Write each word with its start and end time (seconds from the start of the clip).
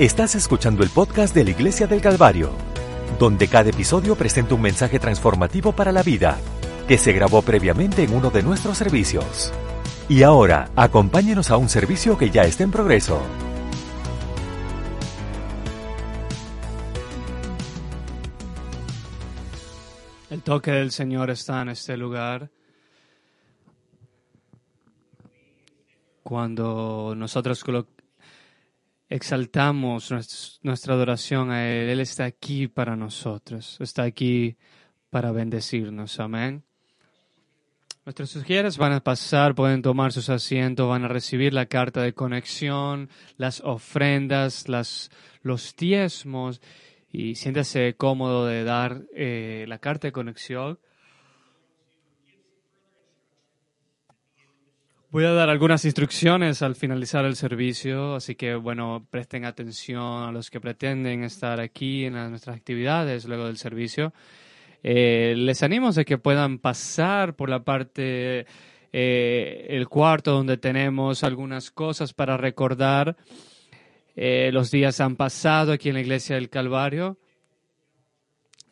Estás 0.00 0.34
escuchando 0.34 0.82
el 0.82 0.88
podcast 0.88 1.34
de 1.34 1.44
la 1.44 1.50
Iglesia 1.50 1.86
del 1.86 2.00
Calvario, 2.00 2.52
donde 3.18 3.48
cada 3.48 3.68
episodio 3.68 4.16
presenta 4.16 4.54
un 4.54 4.62
mensaje 4.62 4.98
transformativo 4.98 5.72
para 5.72 5.92
la 5.92 6.02
vida, 6.02 6.38
que 6.88 6.96
se 6.96 7.12
grabó 7.12 7.42
previamente 7.42 8.02
en 8.02 8.14
uno 8.14 8.30
de 8.30 8.42
nuestros 8.42 8.78
servicios. 8.78 9.52
Y 10.08 10.22
ahora, 10.22 10.70
acompáñenos 10.74 11.50
a 11.50 11.58
un 11.58 11.68
servicio 11.68 12.16
que 12.16 12.30
ya 12.30 12.44
está 12.44 12.64
en 12.64 12.70
progreso. 12.70 13.20
El 20.30 20.40
toque 20.42 20.70
del 20.70 20.92
Señor 20.92 21.28
está 21.28 21.60
en 21.60 21.68
este 21.68 21.98
lugar. 21.98 22.48
Cuando 26.22 27.12
nosotros 27.14 27.62
exaltamos 29.10 30.10
nuestra 30.62 30.94
adoración 30.94 31.50
a 31.50 31.68
Él, 31.68 31.90
Él 31.90 32.00
está 32.00 32.24
aquí 32.24 32.68
para 32.68 32.96
nosotros, 32.96 33.76
está 33.80 34.04
aquí 34.04 34.56
para 35.10 35.32
bendecirnos. 35.32 36.20
Amén. 36.20 36.62
Nuestros 38.06 38.30
sugieres 38.30 38.78
van 38.78 38.92
a 38.92 39.00
pasar, 39.00 39.54
pueden 39.54 39.82
tomar 39.82 40.12
sus 40.12 40.30
asientos, 40.30 40.88
van 40.88 41.04
a 41.04 41.08
recibir 41.08 41.52
la 41.52 41.66
carta 41.66 42.00
de 42.00 42.14
conexión, 42.14 43.10
las 43.36 43.60
ofrendas, 43.60 44.68
las, 44.68 45.10
los 45.42 45.76
diezmos 45.76 46.62
y 47.12 47.34
siéntase 47.34 47.94
cómodo 47.96 48.46
de 48.46 48.64
dar 48.64 49.02
eh, 49.14 49.64
la 49.68 49.78
carta 49.78 50.08
de 50.08 50.12
conexión. 50.12 50.78
Voy 55.12 55.24
a 55.24 55.32
dar 55.32 55.48
algunas 55.48 55.84
instrucciones 55.84 56.62
al 56.62 56.76
finalizar 56.76 57.24
el 57.24 57.34
servicio, 57.34 58.14
así 58.14 58.36
que 58.36 58.54
bueno, 58.54 59.08
presten 59.10 59.44
atención 59.44 60.22
a 60.22 60.30
los 60.30 60.50
que 60.50 60.60
pretenden 60.60 61.24
estar 61.24 61.58
aquí 61.58 62.04
en 62.04 62.12
nuestras 62.12 62.54
actividades 62.54 63.24
luego 63.24 63.46
del 63.46 63.56
servicio. 63.56 64.12
Eh, 64.84 65.34
les 65.36 65.64
animo 65.64 65.88
a 65.88 66.04
que 66.04 66.16
puedan 66.16 66.60
pasar 66.60 67.34
por 67.34 67.48
la 67.48 67.64
parte, 67.64 68.46
eh, 68.92 69.66
el 69.70 69.88
cuarto 69.88 70.30
donde 70.30 70.58
tenemos 70.58 71.24
algunas 71.24 71.72
cosas 71.72 72.14
para 72.14 72.36
recordar. 72.36 73.16
Eh, 74.14 74.50
los 74.52 74.70
días 74.70 75.00
han 75.00 75.16
pasado 75.16 75.72
aquí 75.72 75.88
en 75.88 75.96
la 75.96 76.02
iglesia 76.02 76.36
del 76.36 76.50
Calvario. 76.50 77.18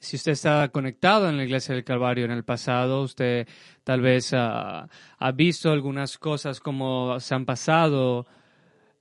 Si 0.01 0.17
usted 0.17 0.33
está 0.33 0.69
conectado 0.69 1.29
en 1.29 1.37
la 1.37 1.45
iglesia 1.45 1.75
del 1.75 1.85
Calvario 1.85 2.25
en 2.25 2.31
el 2.31 2.45
pasado, 2.45 3.03
usted 3.03 3.49
tal 3.83 4.01
vez 4.01 4.33
ha 4.33 4.89
visto 5.35 5.71
algunas 5.71 6.19
cosas 6.19 6.61
como 6.61 7.19
se 7.19 7.35
han 7.35 7.45
pasado 7.45 8.27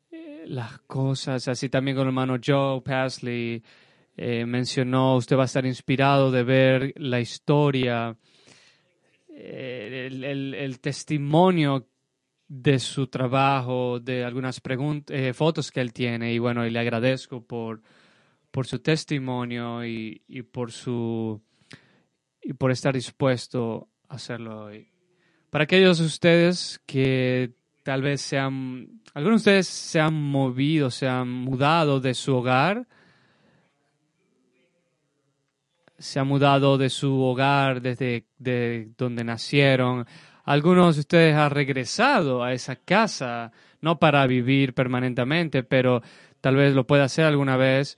eh, 0.09 0.45
las 0.47 0.79
cosas, 0.79 1.47
así 1.47 1.69
también 1.69 1.95
con 1.97 2.03
el 2.03 2.09
hermano 2.09 2.37
Joe 2.43 2.81
Pasley 2.81 3.61
eh, 4.15 4.45
mencionó, 4.45 5.17
usted 5.17 5.37
va 5.37 5.43
a 5.43 5.45
estar 5.45 5.65
inspirado 5.65 6.31
de 6.31 6.43
ver 6.43 6.93
la 6.95 7.19
historia, 7.19 8.17
eh, 9.29 10.07
el, 10.09 10.79
testimonio 10.79 11.87
de 12.47 12.79
su 12.79 13.07
trabajo, 13.07 13.99
de 13.99 14.23
algunas 14.23 14.61
fotos 15.33 15.71
que 15.71 15.81
él 15.81 15.93
tiene 15.93 16.33
y 16.33 16.39
bueno, 16.39 16.65
y 16.65 16.71
le 16.71 16.79
agradezco 16.79 17.45
por 17.45 17.81
por 18.51 18.67
su 18.67 18.79
testimonio 18.79 19.85
y, 19.85 20.21
por 20.51 20.71
su 20.71 21.41
y 22.41 22.53
por 22.53 22.71
estar 22.71 22.93
dispuesto 22.93 23.89
a 24.07 24.15
hacerlo 24.15 24.65
hoy. 24.65 24.89
Para 25.49 25.65
aquellos 25.65 25.99
de 25.99 26.05
ustedes 26.05 26.81
que 26.85 27.53
tal 27.83 28.01
vez 28.01 28.21
sean, 28.21 29.01
algunos 29.13 29.43
de 29.43 29.51
ustedes 29.51 29.67
se 29.67 29.99
han 29.99 30.13
movido, 30.13 30.91
se 30.91 31.07
han 31.07 31.29
mudado 31.29 31.99
de 31.99 32.13
su 32.13 32.35
hogar, 32.35 32.87
se 35.97 36.19
han 36.19 36.27
mudado 36.27 36.77
de 36.77 36.89
su 36.89 37.21
hogar 37.21 37.81
desde 37.81 38.25
de 38.37 38.89
donde 38.97 39.23
nacieron. 39.23 40.05
Algunos 40.43 40.95
de 40.95 41.01
ustedes 41.01 41.35
han 41.35 41.51
regresado 41.51 42.43
a 42.43 42.53
esa 42.53 42.75
casa, 42.75 43.51
no 43.81 43.99
para 43.99 44.25
vivir 44.27 44.73
permanentemente, 44.73 45.63
pero 45.63 46.01
tal 46.41 46.55
vez 46.55 46.73
lo 46.73 46.87
pueda 46.87 47.05
hacer 47.05 47.25
alguna 47.25 47.57
vez 47.57 47.97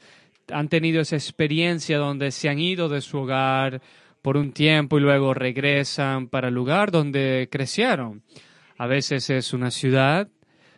han 0.51 0.69
tenido 0.69 1.01
esa 1.01 1.15
experiencia 1.15 1.97
donde 1.97 2.31
se 2.31 2.49
han 2.49 2.59
ido 2.59 2.89
de 2.89 3.01
su 3.01 3.19
hogar 3.19 3.81
por 4.21 4.37
un 4.37 4.51
tiempo 4.51 4.97
y 4.97 5.01
luego 5.01 5.33
regresan 5.33 6.27
para 6.27 6.49
el 6.49 6.53
lugar 6.53 6.91
donde 6.91 7.47
crecieron. 7.51 8.23
A 8.77 8.87
veces 8.87 9.29
es 9.29 9.53
una 9.53 9.71
ciudad 9.71 10.29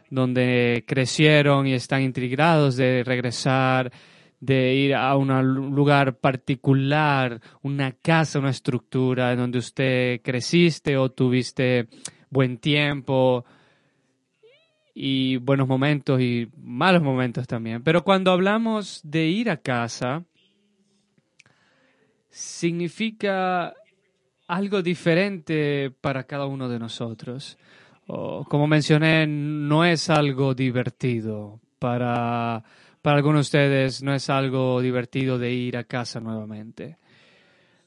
donde 0.10 0.84
crecieron 0.88 1.68
y 1.68 1.74
están 1.74 2.02
intrigados 2.02 2.76
de 2.76 3.04
regresar, 3.04 3.92
de 4.40 4.76
ir 4.76 4.96
a 4.96 5.16
un 5.16 5.74
lugar 5.74 6.18
particular, 6.18 7.40
una 7.62 7.94
casa, 7.94 8.40
una 8.40 8.50
estructura 8.50 9.32
en 9.32 9.38
donde 9.38 9.60
usted 9.60 10.22
creciste 10.22 10.98
o 10.98 11.10
tuviste 11.12 11.88
buen 12.30 12.58
tiempo 12.58 13.46
y 14.94 15.38
buenos 15.38 15.68
momentos 15.68 16.20
y 16.22 16.50
malos 16.58 17.02
momentos 17.02 17.48
también. 17.48 17.84
Pero 17.84 18.04
cuando 18.04 18.32
hablamos 18.32 19.02
de 19.04 19.28
ir 19.28 19.50
a 19.50 19.58
casa, 19.58 20.24
significa 22.30 23.74
algo 24.48 24.82
diferente 24.82 25.92
para 26.02 26.24
cada 26.24 26.46
uno 26.46 26.68
de 26.68 26.80
nosotros. 26.80 27.58
como 28.06 28.68
mencioné, 28.68 29.26
no 29.28 29.86
es 29.86 30.10
algo 30.10 30.54
divertido. 30.54 31.60
Para, 31.80 32.64
para 33.02 33.18
algunos 33.18 33.38
de 33.38 33.58
ustedes 33.58 34.04
no 34.04 34.14
es 34.14 34.30
algo 34.30 34.82
divertido 34.82 35.40
de 35.40 35.54
ir 35.54 35.78
a 35.78 35.86
casa 35.86 36.20
nuevamente. 36.20 36.98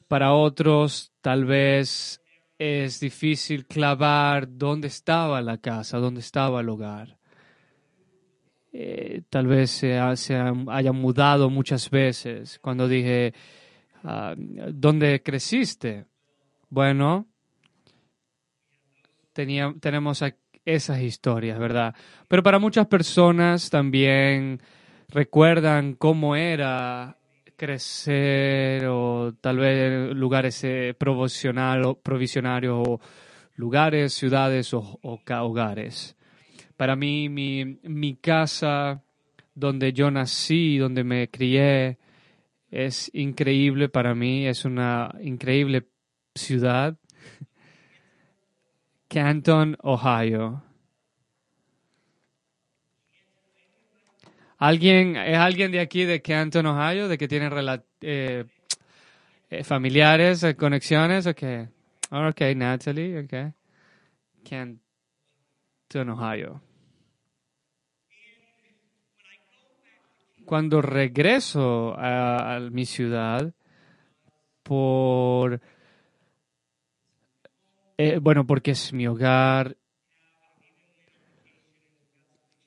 Para 0.07 0.33
otros, 0.33 1.11
tal 1.21 1.45
vez 1.45 2.21
es 2.57 2.99
difícil 2.99 3.65
clavar 3.65 4.47
dónde 4.57 4.87
estaba 4.87 5.41
la 5.41 5.57
casa, 5.57 5.97
dónde 5.97 6.21
estaba 6.21 6.61
el 6.61 6.69
hogar. 6.69 7.17
Eh, 8.71 9.21
tal 9.29 9.47
vez 9.47 9.71
se, 9.71 9.97
haya 9.97 10.91
mudado 10.91 11.49
muchas 11.49 11.89
veces. 11.89 12.59
Cuando 12.59 12.87
dije, 12.87 13.33
ah, 14.03 14.35
¿dónde 14.37 15.21
creciste? 15.23 16.05
Bueno, 16.69 17.27
tenemos 19.33 20.23
esas 20.65 21.01
historias, 21.01 21.59
¿verdad? 21.59 21.95
Pero 22.27 22.43
para 22.43 22.59
muchas 22.59 22.87
personas 22.87 23.69
también 23.69 24.61
recuerdan 25.09 25.93
cómo 25.93 26.35
era 26.35 27.17
crecer 27.55 28.85
o 28.87 29.33
tal 29.39 29.57
vez 29.57 30.15
lugares 30.15 30.63
eh, 30.63 30.95
provisionarios 30.97 32.87
o 32.87 32.99
lugares, 33.55 34.13
ciudades 34.13 34.73
o, 34.73 34.99
hogares. 35.01 36.15
Para 36.77 36.95
mí, 36.95 37.29
mi, 37.29 37.79
mi 37.83 38.15
casa 38.15 39.01
donde 39.53 39.93
yo 39.93 40.11
nací, 40.11 40.77
donde 40.77 41.03
me 41.03 41.29
crié, 41.29 41.97
es 42.69 43.09
increíble 43.13 43.87
para 43.87 44.13
mí, 44.13 44.45
es 44.47 44.65
una 44.65 45.15
increíble 45.21 45.87
ciudad. 46.35 46.97
Canton, 49.07 49.77
Ohio. 49.81 50.64
¿Alguien, 54.57 55.17
¿Es 55.17 55.37
alguien 55.37 55.71
de 55.71 55.81
aquí 55.81 56.05
de 56.05 56.21
Canton, 56.21 56.65
Ohio, 56.65 57.09
de 57.09 57.17
que 57.17 57.27
tiene 57.27 57.49
eh, 58.01 58.45
eh, 59.49 59.63
familiares, 59.63 60.43
eh, 60.43 60.55
conexiones? 60.55 61.27
Ok. 61.27 61.43
Ok, 62.11 62.41
Natalie, 62.55 63.19
ok. 63.19 63.53
Canton, 64.49 66.09
Ohio. 66.09 66.61
Cuando 70.45 70.81
regreso 70.81 71.93
a, 71.97 72.55
a 72.55 72.59
mi 72.61 72.85
ciudad, 72.85 73.53
por... 74.63 75.59
bueno, 78.21 78.45
porque 78.45 78.71
es 78.71 78.93
mi 78.93 79.07
hogar 79.07 79.75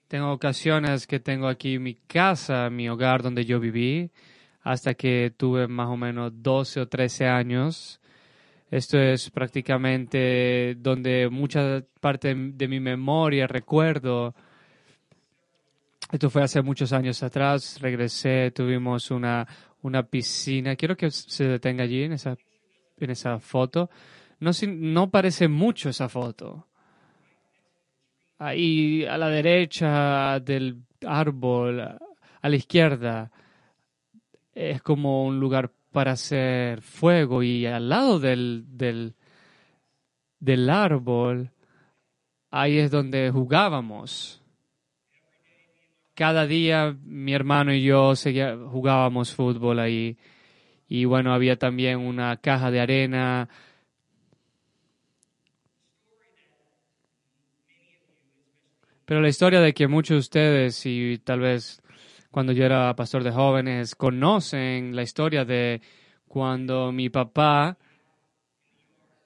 tengo 0.08 0.32
ocasiones 0.32 1.06
que 1.06 1.20
tengo 1.20 1.48
aquí 1.48 1.78
mi 1.78 1.94
casa, 1.94 2.70
mi 2.70 2.88
hogar 2.88 3.22
donde 3.22 3.44
yo 3.44 3.60
viví, 3.60 4.10
hasta 4.62 4.94
que 4.94 5.32
tuve 5.36 5.68
más 5.68 5.88
o 5.88 5.96
menos 5.96 6.32
12 6.34 6.80
o 6.80 6.88
13 6.88 7.26
años. 7.26 8.00
Esto 8.70 8.98
es 8.98 9.30
prácticamente 9.30 10.74
donde 10.78 11.28
mucha 11.30 11.84
parte 12.00 12.34
de 12.34 12.68
mi 12.68 12.80
memoria, 12.80 13.46
recuerdo. 13.46 14.34
Esto 16.10 16.30
fue 16.30 16.42
hace 16.42 16.62
muchos 16.62 16.92
años 16.92 17.22
atrás. 17.22 17.78
Regresé, 17.80 18.50
tuvimos 18.50 19.10
una, 19.10 19.46
una 19.82 20.02
piscina. 20.04 20.74
Quiero 20.76 20.96
que 20.96 21.10
se 21.10 21.44
detenga 21.44 21.84
allí 21.84 22.04
en 22.04 22.12
esa, 22.12 22.36
en 22.98 23.10
esa 23.10 23.38
foto. 23.40 23.90
No, 24.40 24.52
no 24.68 25.10
parece 25.10 25.48
mucho 25.48 25.90
esa 25.90 26.08
foto 26.08 26.67
ahí 28.38 29.04
a 29.04 29.18
la 29.18 29.28
derecha 29.28 30.40
del 30.40 30.82
árbol 31.06 31.80
a 31.80 32.48
la 32.48 32.56
izquierda 32.56 33.30
es 34.58 34.82
como 34.82 35.24
un 35.24 35.38
lugar 35.38 35.70
para 35.92 36.12
hacer 36.12 36.82
fuego 36.82 37.42
y 37.42 37.66
al 37.66 37.88
lado 37.88 38.18
del, 38.18 38.64
del, 38.66 39.14
del 40.40 40.68
árbol, 40.68 41.50
ahí 42.50 42.78
es 42.78 42.90
donde 42.90 43.30
jugábamos. 43.30 44.42
Cada 46.14 46.46
día 46.46 46.96
mi 47.04 47.32
hermano 47.32 47.72
y 47.72 47.82
yo 47.82 48.16
seguía, 48.16 48.56
jugábamos 48.56 49.32
fútbol 49.34 49.78
ahí. 49.78 50.18
Y 50.88 51.04
bueno, 51.04 51.32
había 51.32 51.56
también 51.56 51.98
una 51.98 52.36
caja 52.38 52.70
de 52.70 52.80
arena. 52.80 53.48
Pero 59.08 59.22
la 59.22 59.30
historia 59.30 59.62
de 59.62 59.72
que 59.72 59.88
muchos 59.88 60.16
de 60.16 60.18
ustedes 60.18 60.84
y 60.84 61.16
tal 61.24 61.40
vez 61.40 61.80
cuando 62.30 62.52
yo 62.52 62.66
era 62.66 62.94
pastor 62.94 63.24
de 63.24 63.30
jóvenes 63.30 63.94
conocen 63.94 64.94
la 64.94 65.00
historia 65.00 65.46
de 65.46 65.80
cuando 66.26 66.92
mi 66.92 67.08
papá 67.08 67.78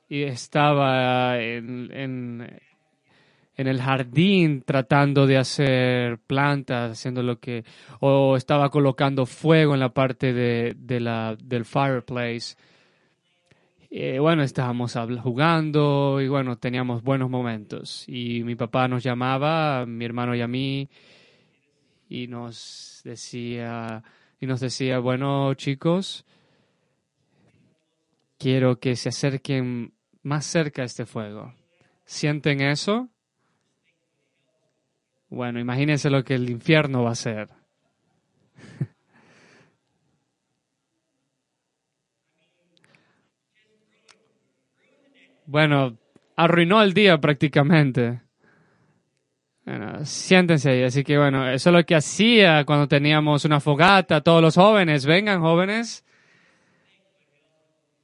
estaba 0.09 1.41
en, 1.41 1.91
en, 1.93 2.61
en, 3.57 3.67
el 3.67 3.83
jardín 3.83 4.63
tratando 4.63 5.27
de 5.27 5.39
hacer 5.39 6.19
plantas, 6.29 6.93
haciendo 6.93 7.25
lo 7.25 7.41
que, 7.41 7.65
o 7.99 8.37
estaba 8.37 8.71
colocando 8.71 9.27
fuego 9.27 9.75
en 9.75 9.81
la 9.81 9.93
parte 9.93 10.33
de, 10.33 10.77
de 10.77 11.01
la, 11.01 11.37
del 11.43 11.65
fireplace. 11.65 12.55
Eh, 13.95 14.19
bueno, 14.19 14.43
estábamos 14.43 14.97
jugando 15.23 16.19
y 16.23 16.27
bueno, 16.27 16.57
teníamos 16.57 17.03
buenos 17.03 17.29
momentos. 17.29 18.09
Y 18.09 18.43
mi 18.43 18.55
papá 18.55 18.89
nos 18.89 19.03
llamaba, 19.03 19.85
mi 19.85 20.07
hermano 20.07 20.35
y 20.35 20.41
a 20.41 20.49
mí, 20.49 20.89
y 22.09 22.27
nos 22.27 23.03
decía, 23.05 24.03
y 24.41 24.47
nos 24.47 24.61
decía, 24.61 24.99
bueno, 24.99 25.53
chicos, 25.53 26.25
quiero 28.39 28.81
que 28.81 28.97
se 28.97 29.11
acerquen 29.11 29.93
más 30.23 30.47
cerca 30.47 30.81
a 30.81 30.87
este 30.87 31.05
fuego. 31.05 31.53
¿Sienten 32.07 32.63
eso? 32.63 33.11
Bueno, 35.29 35.61
imagínense 35.61 36.09
lo 36.09 36.25
que 36.25 36.37
el 36.37 36.49
infierno 36.49 37.03
va 37.03 37.11
a 37.11 37.15
ser. 37.15 37.51
bueno, 45.53 45.99
arruinó 46.35 46.83
el 46.83 46.95
día 46.95 47.21
prácticamente. 47.21 48.23
Bueno, 49.67 50.03
siéntense 50.07 50.71
ahí. 50.71 50.83
Así 50.83 51.05
que 51.05 51.19
bueno, 51.19 51.47
eso 51.47 51.69
es 51.69 51.77
lo 51.77 51.85
que 51.85 51.95
hacía 51.95 52.65
cuando 52.65 52.89
teníamos 52.89 53.45
una 53.45 53.61
fogata. 53.61 54.23
Todos 54.23 54.41
los 54.41 54.55
jóvenes, 54.55 55.05
vengan 55.05 55.43
jóvenes. 55.43 56.07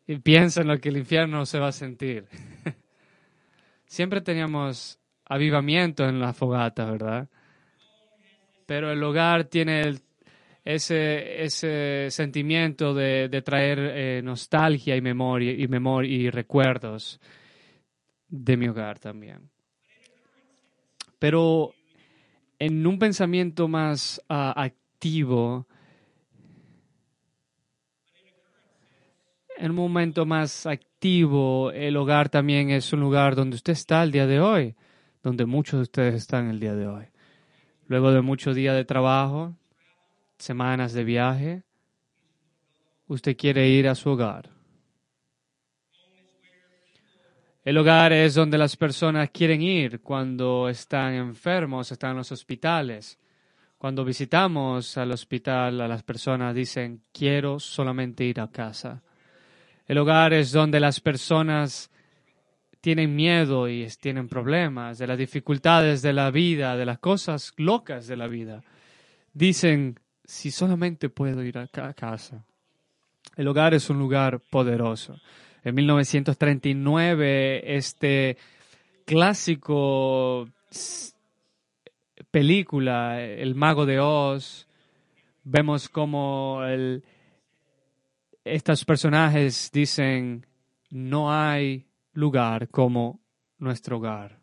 Y 0.07 0.19
piensen 0.19 0.69
lo 0.69 0.79
que 0.79 0.91
el 0.91 0.99
infierno 0.99 1.47
se 1.47 1.59
va 1.59 1.69
a 1.69 1.73
sentir. 1.73 2.27
Siempre 3.87 4.21
teníamos 4.21 4.99
avivamiento 5.25 6.07
en 6.07 6.21
la 6.21 6.35
fogata, 6.35 6.91
¿verdad? 6.91 7.29
Pero 8.67 8.93
el 8.93 9.03
hogar 9.03 9.45
tiene 9.45 9.95
ese, 10.67 11.45
ese 11.45 12.09
sentimiento 12.11 12.93
de, 12.93 13.31
de 13.31 13.41
traer 13.41 13.79
eh, 13.79 14.21
nostalgia 14.23 14.97
y 14.97 15.01
memoria, 15.01 15.53
y 15.53 15.67
memoria 15.67 16.15
y 16.15 16.29
recuerdos 16.29 17.19
de 18.29 18.57
mi 18.57 18.69
hogar 18.69 18.99
también. 18.99 19.51
Pero 21.19 21.75
en 22.59 22.87
un 22.87 22.99
pensamiento 22.99 23.69
más 23.69 24.23
ah, 24.29 24.55
activo, 24.57 25.67
en 29.57 29.71
un 29.71 29.77
momento 29.77 30.25
más 30.27 30.67
activo, 30.67 31.73
el 31.73 31.97
hogar 31.97 32.29
también 32.29 32.71
es 32.71 32.93
un 32.93 33.01
lugar 33.01 33.35
donde 33.35 33.57
usted 33.57 33.73
está 33.73 34.03
el 34.03 34.13
día 34.13 34.27
de 34.27 34.41
hoy, 34.41 34.77
donde 35.23 35.47
muchos 35.47 35.79
de 35.79 35.83
ustedes 35.83 36.15
están 36.15 36.49
el 36.49 36.61
día 36.61 36.75
de 36.75 36.87
hoy. 36.87 37.07
Luego 37.87 38.13
de 38.13 38.21
muchos 38.21 38.55
días 38.55 38.77
de 38.77 38.85
trabajo, 38.85 39.57
semanas 40.39 40.93
de 40.93 41.05
viaje, 41.05 41.63
usted 43.09 43.37
quiere 43.37 43.69
ir 43.69 43.89
a 43.89 43.95
su 43.95 44.11
hogar. 44.11 44.58
El 47.69 47.77
hogar 47.77 48.15
es 48.15 48.33
donde 48.33 48.57
las 48.57 48.79
personas 48.79 49.29
quieren 49.29 49.61
ir 49.61 50.01
cuando 50.01 50.71
están 50.71 51.13
enfermos, 51.13 51.93
están 51.93 52.13
en 52.13 52.17
los 52.17 52.33
hospitales. 52.33 53.19
Cuando 53.77 54.07
visitamos 54.07 54.97
al 54.97 55.13
hospital, 55.13 55.83
a 55.83 55.87
las 55.87 56.03
personas 56.03 56.55
dicen, 56.55 57.03
quiero 57.13 57.61
solamente 57.61 58.25
ir 58.25 58.41
a 58.41 58.51
casa. 58.51 59.03
El 59.85 59.99
hogar 59.99 60.33
es 60.33 60.51
donde 60.51 60.81
las 60.81 60.99
personas 61.01 61.91
tienen 62.81 63.15
miedo 63.15 63.69
y 63.69 63.87
tienen 64.01 64.31
problemas 64.31 64.97
de 64.97 65.07
las 65.07 65.19
dificultades 65.19 66.01
de 66.01 66.15
la 66.15 66.31
vida, 66.31 66.75
de 66.75 66.87
las 66.87 67.01
cosas 67.01 67.53
locas 67.59 68.07
de 68.07 68.17
la 68.17 68.29
vida. 68.29 68.63
Dicen, 69.35 70.01
si 70.25 70.51
solamente 70.51 71.11
puedo 71.11 71.43
ir 71.43 71.59
a 71.59 71.67
casa. 71.93 72.47
El 73.37 73.47
hogar 73.47 73.75
es 73.75 73.91
un 73.91 73.99
lugar 73.99 74.41
poderoso 74.41 75.21
en 75.69 75.75
1939 75.75 77.77
este 77.77 78.37
clásico 79.05 80.49
película, 82.31 83.23
El 83.23 83.55
Mago 83.55 83.85
de 83.85 84.01
Oz, 84.01 84.67
vemos 85.45 85.89
como 85.89 86.61
estos 88.45 88.85
personajes 88.85 89.71
dicen, 89.73 90.47
no 90.91 91.33
hay 91.33 91.87
lugar 92.15 92.69
como 92.69 93.21
nuestro 93.59 93.99
hogar. 93.99 94.39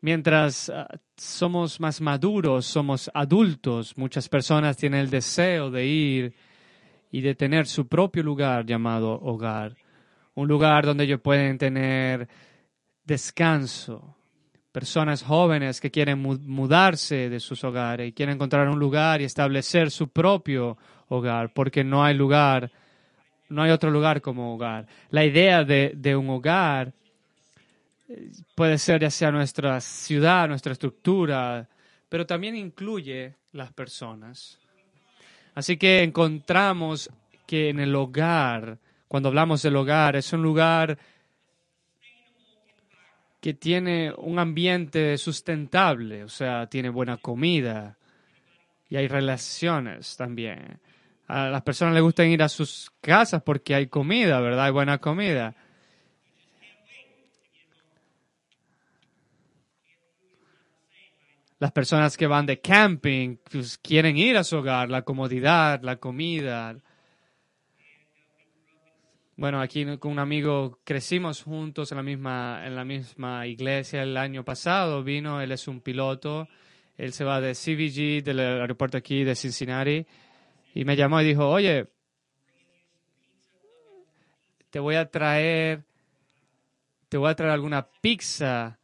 Mientras 0.00 0.68
ah, 0.68 0.86
somos 1.16 1.80
más 1.80 2.00
maduros, 2.00 2.66
somos 2.66 3.10
adultos, 3.14 3.96
muchas 3.96 4.28
personas 4.28 4.76
tienen 4.76 5.00
el 5.00 5.10
deseo 5.10 5.70
de 5.70 5.86
ir 5.86 6.34
y 7.14 7.20
de 7.20 7.36
tener 7.36 7.68
su 7.68 7.86
propio 7.86 8.24
lugar 8.24 8.66
llamado 8.66 9.12
hogar. 9.12 9.76
Un 10.34 10.48
lugar 10.48 10.84
donde 10.84 11.04
ellos 11.04 11.20
pueden 11.20 11.58
tener 11.58 12.26
descanso. 13.04 14.16
Personas 14.72 15.22
jóvenes 15.22 15.80
que 15.80 15.92
quieren 15.92 16.20
mudarse 16.20 17.30
de 17.30 17.38
sus 17.38 17.62
hogares 17.62 18.08
y 18.08 18.12
quieren 18.12 18.34
encontrar 18.34 18.68
un 18.68 18.80
lugar 18.80 19.20
y 19.20 19.24
establecer 19.26 19.92
su 19.92 20.08
propio 20.08 20.76
hogar, 21.06 21.52
porque 21.54 21.84
no 21.84 22.02
hay 22.02 22.16
lugar, 22.16 22.72
no 23.48 23.62
hay 23.62 23.70
otro 23.70 23.92
lugar 23.92 24.20
como 24.20 24.52
hogar. 24.52 24.88
La 25.10 25.24
idea 25.24 25.62
de, 25.62 25.92
de 25.94 26.16
un 26.16 26.28
hogar 26.30 26.92
eh, 28.08 28.32
puede 28.56 28.76
ser 28.76 29.02
ya 29.02 29.10
sea 29.10 29.30
nuestra 29.30 29.80
ciudad, 29.80 30.48
nuestra 30.48 30.72
estructura, 30.72 31.68
pero 32.08 32.26
también 32.26 32.56
incluye 32.56 33.36
las 33.52 33.72
personas. 33.72 34.58
Así 35.54 35.76
que 35.76 36.02
encontramos 36.02 37.10
que 37.46 37.68
en 37.68 37.80
el 37.80 37.94
hogar, 37.94 38.78
cuando 39.08 39.28
hablamos 39.28 39.62
del 39.62 39.76
hogar, 39.76 40.16
es 40.16 40.32
un 40.32 40.42
lugar 40.42 40.98
que 43.40 43.54
tiene 43.54 44.12
un 44.16 44.38
ambiente 44.38 45.18
sustentable, 45.18 46.24
o 46.24 46.28
sea, 46.28 46.66
tiene 46.66 46.88
buena 46.88 47.18
comida 47.18 47.98
y 48.88 48.96
hay 48.96 49.06
relaciones 49.06 50.16
también. 50.16 50.80
A 51.26 51.48
las 51.48 51.62
personas 51.62 51.94
les 51.94 52.02
gusta 52.02 52.24
ir 52.24 52.42
a 52.42 52.48
sus 52.48 52.90
casas 53.00 53.42
porque 53.42 53.74
hay 53.74 53.86
comida, 53.86 54.40
¿verdad? 54.40 54.64
Hay 54.64 54.72
buena 54.72 54.98
comida. 54.98 55.54
Las 61.58 61.72
personas 61.72 62.16
que 62.16 62.26
van 62.26 62.46
de 62.46 62.60
camping 62.60 63.36
pues, 63.50 63.78
quieren 63.78 64.16
ir 64.16 64.36
a 64.36 64.44
su 64.44 64.56
hogar, 64.56 64.90
la 64.90 65.02
comodidad, 65.02 65.80
la 65.82 65.96
comida. 65.96 66.76
Bueno, 69.36 69.60
aquí 69.60 69.84
con 69.98 70.12
un 70.12 70.18
amigo 70.18 70.80
crecimos 70.84 71.42
juntos 71.42 71.90
en 71.92 71.96
la 71.96 72.02
misma, 72.02 72.66
en 72.66 72.76
la 72.76 72.84
misma 72.84 73.46
iglesia 73.46 74.02
el 74.02 74.16
año 74.16 74.44
pasado. 74.44 75.02
Vino, 75.02 75.40
él 75.40 75.52
es 75.52 75.68
un 75.68 75.80
piloto. 75.80 76.48
Él 76.96 77.12
se 77.12 77.24
va 77.24 77.40
de 77.40 77.54
CVG, 77.54 78.24
del 78.24 78.40
aeropuerto 78.40 78.96
aquí 78.96 79.24
de 79.24 79.34
Cincinnati. 79.34 80.06
Y 80.74 80.84
me 80.84 80.96
llamó 80.96 81.20
y 81.20 81.24
dijo, 81.24 81.48
oye, 81.48 81.88
te 84.70 84.80
voy 84.80 84.96
a 84.96 85.08
traer, 85.08 85.84
te 87.08 87.16
voy 87.16 87.30
a 87.30 87.34
traer 87.34 87.52
alguna 87.52 87.86
pizza 88.00 88.78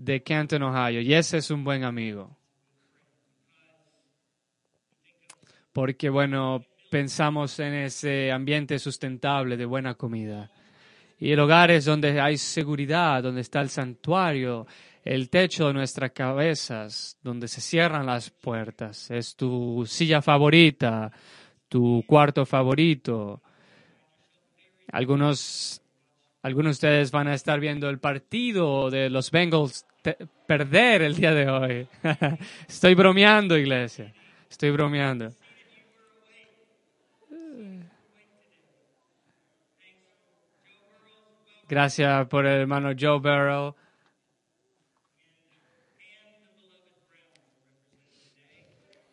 de 0.00 0.22
Canton, 0.22 0.62
Ohio. 0.62 1.02
Y 1.02 1.12
ese 1.12 1.38
es 1.38 1.50
un 1.50 1.62
buen 1.62 1.84
amigo. 1.84 2.34
Porque, 5.72 6.08
bueno, 6.08 6.64
pensamos 6.90 7.58
en 7.60 7.74
ese 7.74 8.32
ambiente 8.32 8.78
sustentable 8.78 9.56
de 9.58 9.66
buena 9.66 9.94
comida. 9.94 10.50
Y 11.18 11.32
el 11.32 11.40
hogar 11.40 11.70
es 11.70 11.84
donde 11.84 12.18
hay 12.18 12.38
seguridad, 12.38 13.22
donde 13.22 13.42
está 13.42 13.60
el 13.60 13.68
santuario, 13.68 14.66
el 15.04 15.28
techo 15.28 15.66
de 15.66 15.74
nuestras 15.74 16.12
cabezas, 16.12 17.18
donde 17.22 17.46
se 17.46 17.60
cierran 17.60 18.06
las 18.06 18.30
puertas. 18.30 19.10
Es 19.10 19.36
tu 19.36 19.84
silla 19.86 20.22
favorita, 20.22 21.12
tu 21.68 22.02
cuarto 22.06 22.46
favorito. 22.46 23.42
Algunos, 24.90 25.82
algunos 26.42 26.70
de 26.70 26.88
ustedes 26.88 27.10
van 27.10 27.28
a 27.28 27.34
estar 27.34 27.60
viendo 27.60 27.90
el 27.90 27.98
partido 27.98 28.90
de 28.90 29.10
los 29.10 29.30
Bengals 29.30 29.84
perder 30.46 31.02
el 31.02 31.16
día 31.16 31.32
de 31.32 31.48
hoy. 31.48 31.88
Estoy 32.68 32.94
bromeando, 32.94 33.56
iglesia. 33.56 34.12
Estoy 34.48 34.70
bromeando. 34.70 35.30
Gracias 41.68 42.26
por 42.26 42.46
el 42.46 42.62
hermano 42.62 42.90
Joe 42.98 43.20
Barrow. 43.20 43.76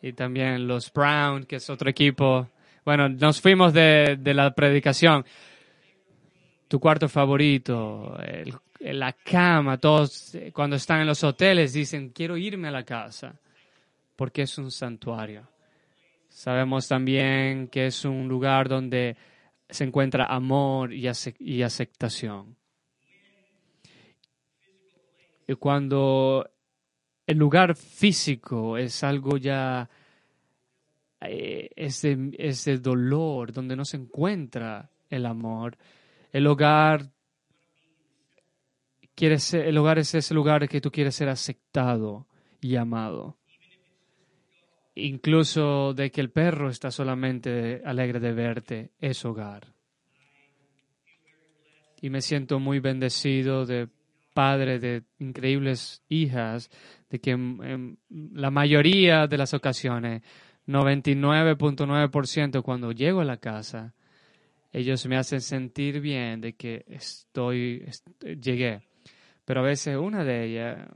Y 0.02 0.12
también 0.12 0.66
los 0.66 0.92
Brown, 0.92 1.44
que 1.44 1.56
es 1.56 1.70
otro 1.70 1.88
equipo. 1.88 2.48
Bueno, 2.84 3.08
nos 3.08 3.40
fuimos 3.40 3.72
de, 3.72 4.18
la 4.24 4.54
predicación. 4.54 5.24
Tu 6.66 6.80
cuarto 6.80 7.08
favorito, 7.08 8.16
la 8.80 9.12
cama, 9.12 9.78
todos 9.78 10.36
cuando 10.52 10.76
están 10.76 11.00
en 11.00 11.06
los 11.06 11.24
hoteles 11.24 11.72
dicen, 11.72 12.10
quiero 12.10 12.36
irme 12.36 12.68
a 12.68 12.72
la 12.72 12.84
casa, 12.84 13.34
porque 14.16 14.42
es 14.42 14.58
un 14.58 14.70
santuario. 14.70 15.48
Sabemos 16.28 16.86
también 16.86 17.68
que 17.68 17.86
es 17.86 18.04
un 18.04 18.28
lugar 18.28 18.68
donde 18.68 19.16
se 19.68 19.84
encuentra 19.84 20.26
amor 20.26 20.92
y, 20.92 21.08
aceptación. 21.62 22.56
Y 25.46 25.54
cuando 25.54 26.48
el 27.26 27.36
lugar 27.38 27.74
físico 27.74 28.76
es 28.78 29.02
algo 29.02 29.36
ya, 29.36 29.88
eh, 31.20 31.70
es, 31.74 32.02
de, 32.02 32.78
dolor, 32.78 33.52
donde 33.52 33.76
no 33.76 33.84
se 33.84 33.96
encuentra 33.96 34.90
el 35.10 35.26
amor, 35.26 35.76
el 36.32 36.46
hogar 36.46 37.10
quiere 39.18 39.40
ser, 39.40 39.66
el 39.66 39.76
hogar 39.76 39.98
es 39.98 40.14
ese 40.14 40.32
lugar 40.32 40.68
que 40.68 40.80
tú 40.80 40.92
quieres 40.92 41.16
ser 41.16 41.28
aceptado 41.28 42.28
y 42.60 42.76
amado. 42.76 43.36
Incluso 44.94 45.92
de 45.92 46.12
que 46.12 46.20
el 46.20 46.30
perro 46.30 46.70
está 46.70 46.92
solamente 46.92 47.82
alegre 47.84 48.20
de 48.20 48.32
verte, 48.32 48.92
es 49.00 49.24
hogar. 49.24 49.74
Y 52.00 52.10
me 52.10 52.20
siento 52.20 52.60
muy 52.60 52.78
bendecido 52.78 53.66
de 53.66 53.88
padre 54.34 54.78
de 54.78 55.02
increíbles 55.18 56.04
hijas, 56.08 56.70
de 57.10 57.18
que 57.18 57.32
en, 57.32 57.98
la 58.08 58.52
mayoría 58.52 59.26
de 59.26 59.36
las 59.36 59.52
ocasiones, 59.52 60.22
99.9% 60.68 62.62
cuando 62.62 62.92
llego 62.92 63.20
a 63.20 63.24
la 63.24 63.38
casa, 63.38 63.94
ellos 64.72 65.04
me 65.06 65.16
hacen 65.16 65.40
sentir 65.40 66.00
bien 66.00 66.40
de 66.40 66.52
que 66.52 66.84
estoy, 66.86 67.84
llegué. 68.40 68.87
Pero 69.48 69.60
a 69.60 69.62
veces 69.62 69.96
una 69.96 70.24
de 70.24 70.44
ellas, 70.44 70.86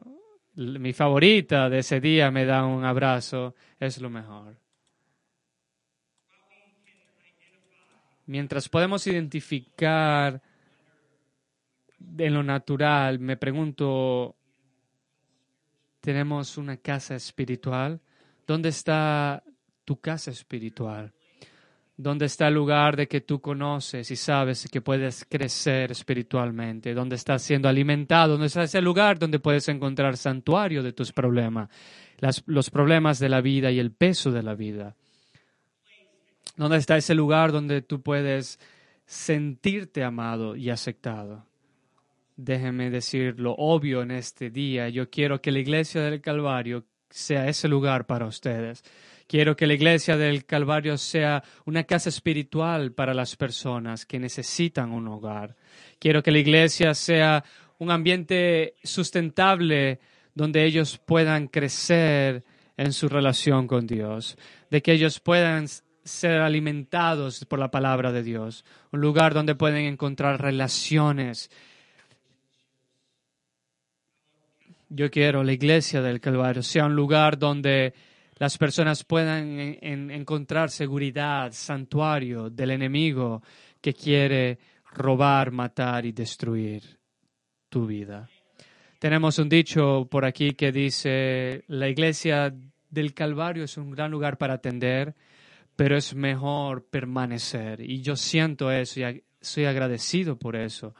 mi 0.56 0.92
favorita 0.92 1.70
de 1.70 1.78
ese 1.78 2.02
día 2.02 2.30
me 2.30 2.44
da 2.44 2.66
un 2.66 2.84
abrazo, 2.84 3.54
es 3.80 3.98
lo 3.98 4.10
mejor. 4.10 4.58
Mientras 8.26 8.68
podemos 8.68 9.06
identificar 9.06 10.42
en 12.18 12.34
lo 12.34 12.42
natural, 12.42 13.18
me 13.20 13.38
pregunto, 13.38 14.36
¿tenemos 16.02 16.58
una 16.58 16.76
casa 16.76 17.14
espiritual? 17.14 18.02
¿Dónde 18.46 18.68
está 18.68 19.42
tu 19.86 19.98
casa 19.98 20.30
espiritual? 20.30 21.10
¿Dónde 21.96 22.26
está 22.26 22.48
el 22.48 22.54
lugar 22.54 22.96
de 22.96 23.06
que 23.06 23.20
tú 23.20 23.40
conoces 23.40 24.10
y 24.10 24.16
sabes 24.16 24.66
que 24.70 24.80
puedes 24.80 25.26
crecer 25.28 25.92
espiritualmente? 25.92 26.94
¿Dónde 26.94 27.16
estás 27.16 27.42
siendo 27.42 27.68
alimentado? 27.68 28.32
¿Dónde 28.32 28.46
está 28.46 28.62
ese 28.62 28.80
lugar 28.80 29.18
donde 29.18 29.38
puedes 29.38 29.68
encontrar 29.68 30.16
santuario 30.16 30.82
de 30.82 30.92
tus 30.92 31.12
problemas? 31.12 31.68
los 32.46 32.70
problemas 32.70 33.18
de 33.18 33.28
la 33.28 33.40
vida 33.40 33.72
y 33.72 33.80
el 33.80 33.90
peso 33.90 34.30
de 34.30 34.44
la 34.44 34.54
vida. 34.54 34.94
¿Dónde 36.56 36.76
está 36.76 36.96
ese 36.96 37.14
lugar 37.14 37.50
donde 37.50 37.82
tú 37.82 38.00
puedes 38.00 38.60
sentirte 39.06 40.04
amado 40.04 40.54
y 40.54 40.70
aceptado? 40.70 41.46
Déjeme 42.36 42.90
decir 42.90 43.40
lo 43.40 43.54
obvio 43.54 44.02
en 44.02 44.12
este 44.12 44.50
día. 44.50 44.88
Yo 44.88 45.10
quiero 45.10 45.40
que 45.40 45.50
la 45.50 45.58
iglesia 45.58 46.02
del 46.02 46.20
Calvario 46.20 46.84
sea 47.10 47.48
ese 47.48 47.68
lugar 47.68 48.06
para 48.06 48.26
ustedes. 48.26 48.84
Quiero 49.32 49.56
que 49.56 49.66
la 49.66 49.72
iglesia 49.72 50.18
del 50.18 50.44
Calvario 50.44 50.98
sea 50.98 51.42
una 51.64 51.84
casa 51.84 52.10
espiritual 52.10 52.92
para 52.92 53.14
las 53.14 53.34
personas 53.34 54.04
que 54.04 54.18
necesitan 54.18 54.92
un 54.92 55.08
hogar. 55.08 55.56
Quiero 55.98 56.22
que 56.22 56.30
la 56.30 56.38
iglesia 56.38 56.92
sea 56.92 57.42
un 57.78 57.90
ambiente 57.90 58.74
sustentable 58.84 60.00
donde 60.34 60.66
ellos 60.66 60.98
puedan 60.98 61.46
crecer 61.48 62.44
en 62.76 62.92
su 62.92 63.08
relación 63.08 63.66
con 63.66 63.86
Dios, 63.86 64.36
de 64.70 64.82
que 64.82 64.92
ellos 64.92 65.18
puedan 65.18 65.66
ser 66.04 66.42
alimentados 66.42 67.46
por 67.46 67.58
la 67.58 67.70
palabra 67.70 68.12
de 68.12 68.22
Dios, 68.22 68.66
un 68.90 69.00
lugar 69.00 69.32
donde 69.32 69.54
pueden 69.54 69.86
encontrar 69.86 70.42
relaciones. 70.42 71.50
Yo 74.90 75.10
quiero 75.10 75.42
la 75.42 75.54
iglesia 75.54 76.02
del 76.02 76.20
Calvario 76.20 76.62
sea 76.62 76.84
un 76.84 76.94
lugar 76.94 77.38
donde 77.38 77.94
las 78.42 78.58
personas 78.58 79.04
puedan 79.04 79.56
encontrar 79.80 80.68
seguridad, 80.68 81.52
santuario 81.52 82.50
del 82.50 82.72
enemigo 82.72 83.40
que 83.80 83.94
quiere 83.94 84.58
robar, 84.94 85.52
matar 85.52 86.04
y 86.06 86.10
destruir 86.10 86.82
tu 87.68 87.86
vida. 87.86 88.28
Tenemos 88.98 89.38
un 89.38 89.48
dicho 89.48 90.08
por 90.10 90.24
aquí 90.24 90.54
que 90.54 90.72
dice, 90.72 91.62
la 91.68 91.88
iglesia 91.88 92.52
del 92.90 93.14
Calvario 93.14 93.62
es 93.62 93.76
un 93.76 93.92
gran 93.92 94.10
lugar 94.10 94.38
para 94.38 94.54
atender, 94.54 95.14
pero 95.76 95.96
es 95.96 96.12
mejor 96.12 96.84
permanecer. 96.86 97.80
Y 97.80 98.02
yo 98.02 98.16
siento 98.16 98.72
eso 98.72 98.98
y 98.98 99.22
soy 99.40 99.66
agradecido 99.66 100.36
por 100.36 100.56
eso. 100.56 100.96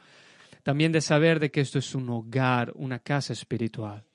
También 0.63 0.93
de 0.93 1.01
saber 1.01 1.41
de 1.41 1.51
que 1.51 1.59
esto 1.59 1.79
es 1.79 1.93
un 1.93 2.09
hogar, 2.09 2.71
una 2.75 2.99
casa 2.99 3.33
espiritual. 3.33 4.05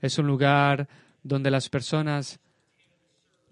Es 0.00 0.20
un 0.20 0.28
lugar 0.28 0.88
donde 1.24 1.50
las 1.50 1.68
personas 1.68 2.38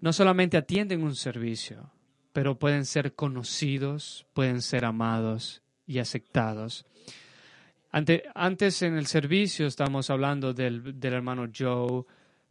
no 0.01 0.13
solamente 0.13 0.57
atienden 0.57 1.03
un 1.03 1.15
servicio, 1.15 1.91
pero 2.33 2.59
pueden 2.59 2.85
ser 2.85 3.15
conocidos, 3.15 4.25
pueden 4.33 4.61
ser 4.61 4.85
amados 4.85 5.61
y 5.87 5.99
aceptados. 5.99 6.85
antes 7.91 8.81
en 8.81 8.97
el 8.97 9.07
servicio 9.07 9.67
estamos 9.67 10.09
hablando 10.09 10.53
del, 10.53 10.97
hermano 11.01 11.49
Joe 11.57 12.03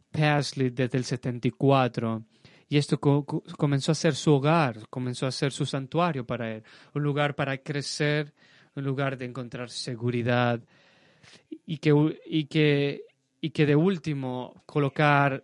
Pasley 0.09 0.71
desde 0.71 0.97
el 0.97 1.03
74 1.03 2.23
y 2.67 2.77
esto 2.77 2.99
comenzó 2.99 3.91
a 3.91 3.95
ser 3.95 4.15
su 4.15 4.33
hogar, 4.33 4.87
comenzó 4.89 5.27
a 5.27 5.31
ser 5.31 5.51
su 5.51 5.67
santuario 5.67 6.25
para 6.25 6.51
él, 6.51 6.63
un 6.95 7.03
lugar 7.03 7.35
para 7.35 7.57
crecer, 7.59 8.33
un 8.75 8.83
lugar 8.83 9.17
de 9.17 9.25
encontrar 9.25 9.69
seguridad 9.69 10.59
y 11.65 11.77
que, 11.77 12.19
y 12.25 12.45
que, 12.45 13.03
y 13.39 13.51
que 13.51 13.65
de 13.65 13.75
último 13.75 14.63
colocar 14.65 15.43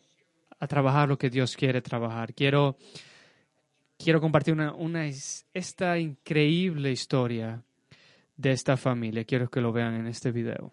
a 0.62 0.68
trabajar 0.68 1.10
lo 1.10 1.18
que 1.18 1.32
Dios 1.32 1.58
quiere 1.58 1.82
trabajar. 1.82 2.36
Quiero, 2.36 2.78
quiero 3.98 4.22
compartir 4.22 4.54
una, 4.54 4.74
una, 4.74 5.08
esta 5.54 5.98
increíble 5.98 6.92
historia 6.92 7.64
de 8.38 8.52
esta 8.52 8.78
familia. 8.78 9.26
Quiero 9.26 9.50
que 9.50 9.60
lo 9.60 9.74
vean 9.74 9.96
en 9.96 10.06
este 10.06 10.32
video. 10.32 10.72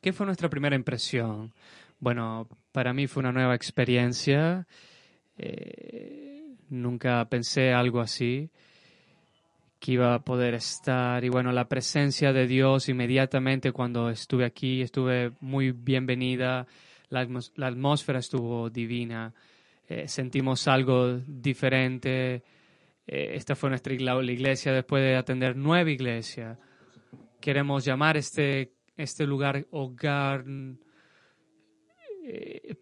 ¿Qué 0.00 0.12
fue 0.12 0.26
nuestra 0.26 0.50
primera 0.50 0.74
impresión? 0.74 1.54
Bueno, 2.00 2.48
para 2.72 2.92
mí 2.92 3.06
fue 3.06 3.20
una 3.20 3.32
nueva 3.32 3.54
experiencia. 3.54 4.66
Eh, 5.38 6.56
nunca 6.70 7.24
pensé 7.30 7.72
algo 7.72 8.00
así 8.00 8.50
que 9.84 9.92
iba 9.92 10.14
a 10.14 10.24
poder 10.24 10.54
estar. 10.54 11.22
Y 11.24 11.28
bueno, 11.28 11.52
la 11.52 11.68
presencia 11.68 12.32
de 12.32 12.46
Dios 12.46 12.88
inmediatamente 12.88 13.70
cuando 13.70 14.08
estuve 14.08 14.46
aquí, 14.46 14.80
estuve 14.80 15.32
muy 15.40 15.72
bienvenida, 15.72 16.66
la, 17.10 17.28
atmósfera 17.66 18.20
estuvo 18.20 18.70
divina, 18.70 19.34
eh, 19.86 20.08
sentimos 20.08 20.66
algo 20.68 21.18
diferente. 21.18 22.36
Eh, 23.06 23.32
esta 23.34 23.54
fue 23.54 23.68
nuestra 23.68 23.92
iglesia 23.92 24.72
después 24.72 25.02
de 25.02 25.16
atender 25.16 25.54
nueva 25.54 25.90
iglesia. 25.90 26.58
Queremos 27.38 27.84
llamar 27.84 28.16
este, 28.16 28.72
este 28.96 29.26
lugar 29.26 29.66
hogar, 29.70 30.46
eh, 32.24 32.74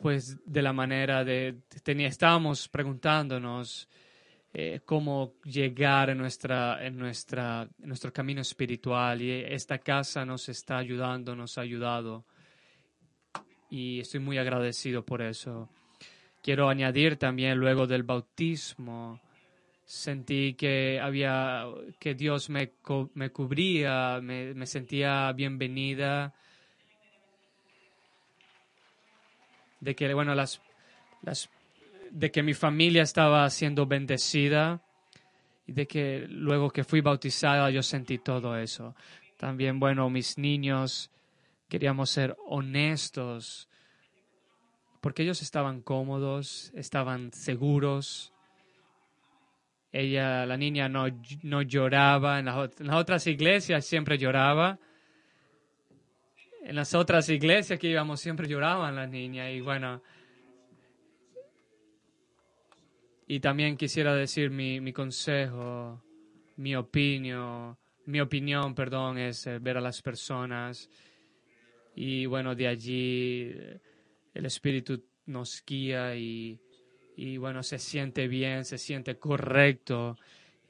pues 0.00 0.38
de 0.46 0.62
la 0.62 0.72
manera 0.72 1.24
de, 1.24 1.58
tenía, 1.82 2.08
estábamos 2.08 2.70
preguntándonos, 2.70 3.86
eh, 4.60 4.80
cómo 4.84 5.34
llegar 5.44 6.10
en, 6.10 6.18
nuestra, 6.18 6.84
en, 6.84 6.98
nuestra, 6.98 7.68
en 7.80 7.86
nuestro 7.86 8.12
camino 8.12 8.40
espiritual. 8.40 9.22
Y 9.22 9.30
esta 9.30 9.78
casa 9.78 10.24
nos 10.24 10.48
está 10.48 10.78
ayudando, 10.78 11.36
nos 11.36 11.58
ha 11.58 11.60
ayudado. 11.60 12.24
Y 13.70 14.00
estoy 14.00 14.18
muy 14.18 14.36
agradecido 14.36 15.04
por 15.04 15.22
eso. 15.22 15.68
Quiero 16.42 16.68
añadir 16.68 17.16
también 17.18 17.56
luego 17.56 17.86
del 17.86 18.02
bautismo, 18.02 19.20
sentí 19.84 20.54
que 20.54 20.98
había 21.00 21.64
que 22.00 22.16
Dios 22.16 22.50
me, 22.50 22.72
me 23.14 23.30
cubría, 23.30 24.18
me, 24.20 24.54
me, 24.54 24.66
sentía 24.66 25.30
bienvenida, 25.34 26.34
de 29.78 29.94
que 29.94 30.12
bueno 30.14 30.34
las, 30.34 30.60
las 31.22 31.48
de 32.10 32.30
que 32.30 32.42
mi 32.42 32.54
familia 32.54 33.02
estaba 33.02 33.48
siendo 33.50 33.86
bendecida 33.86 34.82
y 35.66 35.72
de 35.72 35.86
que 35.86 36.26
luego 36.28 36.70
que 36.70 36.84
fui 36.84 37.00
bautizada 37.00 37.70
yo 37.70 37.82
sentí 37.82 38.18
todo 38.18 38.56
eso. 38.56 38.94
También, 39.36 39.78
bueno, 39.78 40.08
mis 40.10 40.38
niños 40.38 41.10
queríamos 41.68 42.10
ser 42.10 42.36
honestos 42.46 43.68
porque 45.00 45.22
ellos 45.22 45.42
estaban 45.42 45.80
cómodos, 45.80 46.72
estaban 46.74 47.32
seguros. 47.32 48.32
Ella, 49.92 50.44
la 50.44 50.56
niña, 50.56 50.88
no, 50.88 51.06
no 51.42 51.62
lloraba. 51.62 52.40
En 52.40 52.46
las, 52.46 52.80
en 52.80 52.88
las 52.88 52.96
otras 52.96 53.26
iglesias 53.26 53.84
siempre 53.84 54.18
lloraba. 54.18 54.78
En 56.64 56.74
las 56.74 56.94
otras 56.94 57.28
iglesias 57.28 57.78
que 57.78 57.88
íbamos 57.88 58.20
siempre 58.20 58.48
lloraban 58.48 58.96
las 58.96 59.08
niñas. 59.08 59.52
Y 59.52 59.60
bueno, 59.60 60.02
Y 63.30 63.40
también 63.40 63.76
quisiera 63.76 64.14
decir 64.14 64.50
mi, 64.50 64.80
mi 64.80 64.94
consejo, 64.94 66.02
mi 66.56 66.74
opinión, 66.74 67.76
mi 68.06 68.20
opinión, 68.22 68.74
perdón, 68.74 69.18
es 69.18 69.46
eh, 69.46 69.58
ver 69.58 69.76
a 69.76 69.82
las 69.82 70.00
personas. 70.00 70.88
Y 71.94 72.24
bueno, 72.24 72.54
de 72.54 72.68
allí 72.68 73.52
eh, 73.54 73.80
el 74.32 74.46
Espíritu 74.46 75.04
nos 75.26 75.62
guía 75.66 76.16
y, 76.16 76.58
y 77.16 77.36
bueno, 77.36 77.62
se 77.62 77.78
siente 77.78 78.28
bien, 78.28 78.64
se 78.64 78.78
siente 78.78 79.18
correcto. 79.18 80.16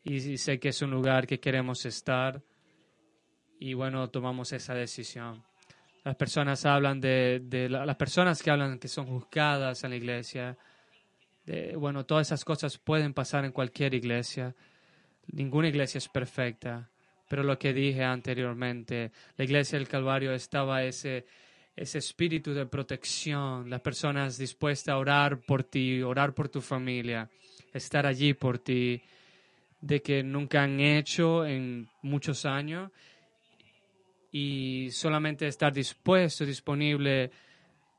Y, 0.03 0.37
sé 0.37 0.59
que 0.59 0.71
es 0.71 0.83
un 0.83 0.91
lugar 0.91 1.29
que 1.29 1.39
queremos 1.39 1.87
estar. 1.87 2.43
Y 3.61 3.75
bueno, 3.75 4.11
tomamos 4.11 4.53
esa 4.53 4.75
decisión. 4.75 5.45
Las 6.03 6.17
personas 6.17 6.67
hablan 6.67 7.01
de, 7.01 7.41
de 7.45 7.69
las 7.69 7.97
personas 7.97 8.43
que 8.43 8.51
hablan 8.51 8.81
que 8.81 8.89
son 8.89 9.07
juzgadas 9.07 9.85
en 9.85 9.91
la 9.91 9.97
iglesia, 9.97 10.59
bueno, 11.77 12.05
todas 12.05 12.29
esas 12.29 12.45
cosas 12.45 12.79
pueden 12.79 13.15
pasar 13.15 13.45
en 13.45 13.53
cualquier 13.53 13.95
iglesia. 13.95 14.55
Ninguna 15.29 15.69
iglesia 15.69 15.99
es 15.99 16.09
perfecta, 16.09 16.91
pero 17.29 17.43
lo 17.43 17.59
que 17.59 17.73
dije 17.73 18.05
anteriormente, 18.05 19.13
la 19.37 19.45
iglesia 19.45 19.79
del 19.79 19.89
Calvario 19.89 20.33
estaba 20.33 20.83
ese, 20.83 21.27
ese 21.77 21.99
espíritu 21.99 22.55
de 22.55 22.67
protección, 22.67 23.69
las 23.71 23.81
personas 23.81 24.39
dispuestas 24.39 24.93
a 24.93 24.99
orar 24.99 25.41
por 25.41 25.65
ti, 25.65 26.03
orar 26.03 26.35
por 26.35 26.49
tu 26.49 26.61
familia, 26.61 27.29
estar 27.73 28.07
allí 28.07 28.35
por 28.35 28.59
ti, 28.59 29.03
de 29.81 30.03
que 30.03 30.23
nunca 30.23 30.63
han 30.63 30.81
hecho 30.81 31.47
en 31.47 31.89
muchos 32.03 32.45
años 32.45 32.91
y 34.33 34.89
solamente 34.91 35.47
estar 35.47 35.73
dispuesto, 35.73 36.45
disponible 36.45 37.31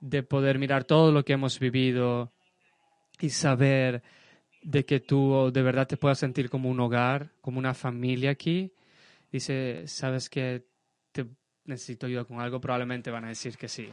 de 0.01 0.23
poder 0.23 0.59
mirar 0.59 0.83
todo 0.83 1.11
lo 1.11 1.23
que 1.23 1.33
hemos 1.33 1.59
vivido 1.59 2.31
y 3.19 3.29
saber 3.29 4.01
de 4.61 4.85
que 4.85 4.99
tú 4.99 5.51
de 5.53 5.61
verdad 5.61 5.87
te 5.87 5.97
puedas 5.97 6.19
sentir 6.19 6.49
como 6.49 6.69
un 6.69 6.79
hogar, 6.79 7.31
como 7.41 7.59
una 7.59 7.73
familia 7.73 8.31
aquí. 8.31 8.71
Dice, 9.31 9.87
sabes 9.87 10.29
que 10.29 10.65
te 11.11 11.25
necesito 11.65 12.07
ayuda 12.07 12.25
con 12.25 12.39
algo, 12.39 12.59
probablemente 12.59 13.11
van 13.11 13.25
a 13.25 13.29
decir 13.29 13.57
que 13.57 13.67
sí. 13.67 13.89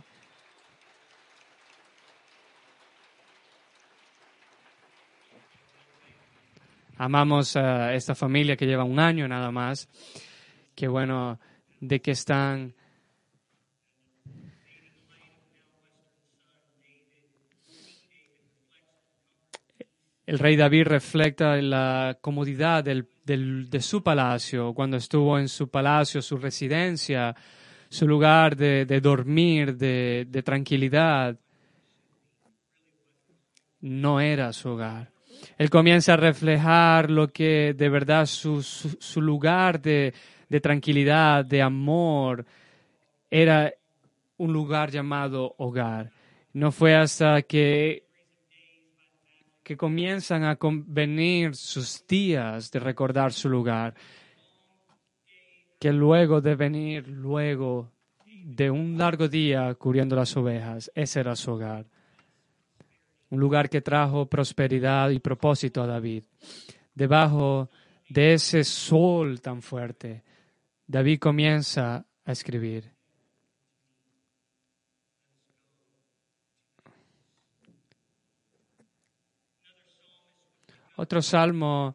Amamos 6.99 7.57
a 7.57 7.93
esta 7.95 8.15
familia 8.15 8.57
que 8.57 8.67
lleva 8.67 8.85
un 8.85 8.99
año 8.99 9.29
nada 9.29 9.51
más, 9.51 9.87
que 10.75 10.89
bueno, 10.89 11.39
de 11.81 12.01
que 12.01 12.13
están 12.13 12.75
el 20.27 20.41
rey 20.41 20.57
David 20.57 20.85
refleja 20.85 21.57
la 21.57 22.19
comodidad 22.21 22.83
de 22.85 23.81
su 23.81 24.03
palacio, 24.03 24.75
cuando 24.75 24.97
estuvo 24.97 25.39
en 25.39 25.49
su 25.49 25.69
palacio, 25.69 26.21
su 26.21 26.37
residencia, 26.37 27.35
su 27.89 28.09
lugar 28.09 28.57
de, 28.57 28.85
dormir, 29.01 29.77
de, 29.77 30.43
tranquilidad. 30.45 31.39
No 33.81 34.21
era 34.21 34.53
su 34.53 34.71
hogar. 34.71 35.13
Él 35.59 35.71
comienza 35.71 36.15
a 36.15 36.17
reflejar 36.17 37.09
lo 37.09 37.29
que 37.29 37.73
de 37.77 37.89
verdad 37.89 38.27
su, 38.27 38.61
lugar 39.21 39.81
de 39.81 40.13
tranquilidad, 40.61 41.45
de 41.45 41.63
amor, 41.63 42.45
era 43.31 43.73
un 44.39 44.53
lugar 44.53 44.91
llamado 44.91 45.55
hogar. 45.59 46.11
No 46.53 46.73
fue 46.73 46.97
hasta 46.97 47.43
que 47.43 48.06
que 49.67 49.77
comienzan 49.77 50.45
a 50.45 50.55
convenir 50.55 51.57
sus 51.57 52.07
días 52.07 52.71
de 52.71 52.79
recordar 52.79 53.33
su 53.33 53.49
lugar, 53.49 53.97
que 55.81 55.93
luego 55.93 56.41
de 56.41 56.55
venir, 56.55 57.09
luego 57.09 57.91
de 58.45 58.71
un 58.71 58.97
largo 58.97 59.27
día 59.27 59.75
cubriendo 59.75 60.15
las 60.15 60.37
ovejas, 60.37 60.89
ese 60.95 61.19
era 61.19 61.35
su 61.35 61.51
hogar. 61.51 61.85
Un 63.31 63.41
lugar 63.41 63.69
que 63.69 63.81
trajo 63.81 64.27
prosperidad 64.27 65.11
y 65.11 65.19
propósito 65.19 65.83
a 65.83 65.89
David. 65.89 66.23
Debajo 66.95 67.69
de 68.09 68.35
ese 68.35 68.63
sol 68.63 69.41
tan 69.41 69.63
fuerte, 69.63 70.23
David 70.87 71.19
comienza 71.19 72.07
a 72.25 72.31
escribir. 72.31 72.96
Otro 80.97 81.21
salmo. 81.21 81.95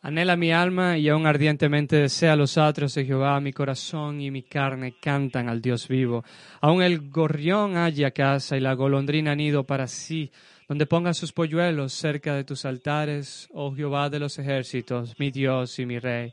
Anhela 0.00 0.36
mi 0.36 0.52
alma 0.52 0.96
y 0.96 1.08
aún 1.08 1.26
ardientemente 1.26 1.96
desea 1.96 2.34
los 2.36 2.56
atrios 2.56 2.94
de 2.94 3.04
Jehová. 3.04 3.38
Mi 3.40 3.52
corazón 3.52 4.20
y 4.22 4.30
mi 4.30 4.44
carne 4.44 4.94
cantan 4.98 5.50
al 5.50 5.60
Dios 5.60 5.86
vivo. 5.88 6.24
Aún 6.62 6.80
el 6.80 7.10
gorrión 7.10 7.76
haya 7.76 8.12
casa 8.12 8.56
y 8.56 8.60
la 8.60 8.72
golondrina 8.72 9.34
nido 9.34 9.64
para 9.64 9.88
sí, 9.88 10.30
donde 10.66 10.86
pongan 10.86 11.12
sus 11.12 11.32
polluelos 11.32 11.92
cerca 11.92 12.34
de 12.34 12.44
tus 12.44 12.64
altares, 12.64 13.48
oh 13.52 13.74
Jehová 13.74 14.08
de 14.08 14.20
los 14.20 14.38
ejércitos, 14.38 15.18
mi 15.18 15.30
Dios 15.30 15.78
y 15.78 15.84
mi 15.84 15.98
Rey. 15.98 16.32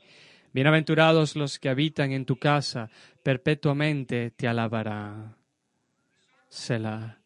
Bienaventurados 0.54 1.36
los 1.36 1.58
que 1.58 1.68
habitan 1.68 2.12
en 2.12 2.26
tu 2.26 2.38
casa, 2.38 2.92
perpetuamente 3.24 4.30
te 4.30 4.48
alabará. 4.48 5.36
Selah. 6.48 7.18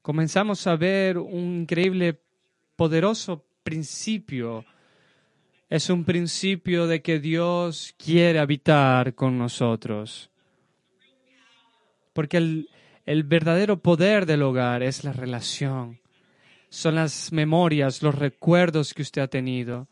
Comenzamos 0.00 0.66
a 0.66 0.74
ver 0.76 1.18
un 1.18 1.60
increíble, 1.60 2.18
poderoso 2.74 3.44
principio. 3.62 4.64
Es 5.68 5.90
un 5.90 6.06
principio 6.06 6.86
de 6.86 7.02
que 7.02 7.20
Dios 7.20 7.94
quiere 7.98 8.38
habitar 8.38 9.14
con 9.14 9.36
nosotros. 9.36 10.30
Porque 12.14 12.38
el, 12.38 12.70
el 13.04 13.24
verdadero 13.24 13.82
poder 13.82 14.24
del 14.24 14.42
hogar 14.42 14.82
es 14.82 15.04
la 15.04 15.12
relación. 15.12 16.00
Son 16.70 16.94
las 16.94 17.34
memorias, 17.34 18.02
los 18.02 18.14
recuerdos 18.14 18.94
que 18.94 19.02
usted 19.02 19.20
ha 19.20 19.28
tenido. 19.28 19.88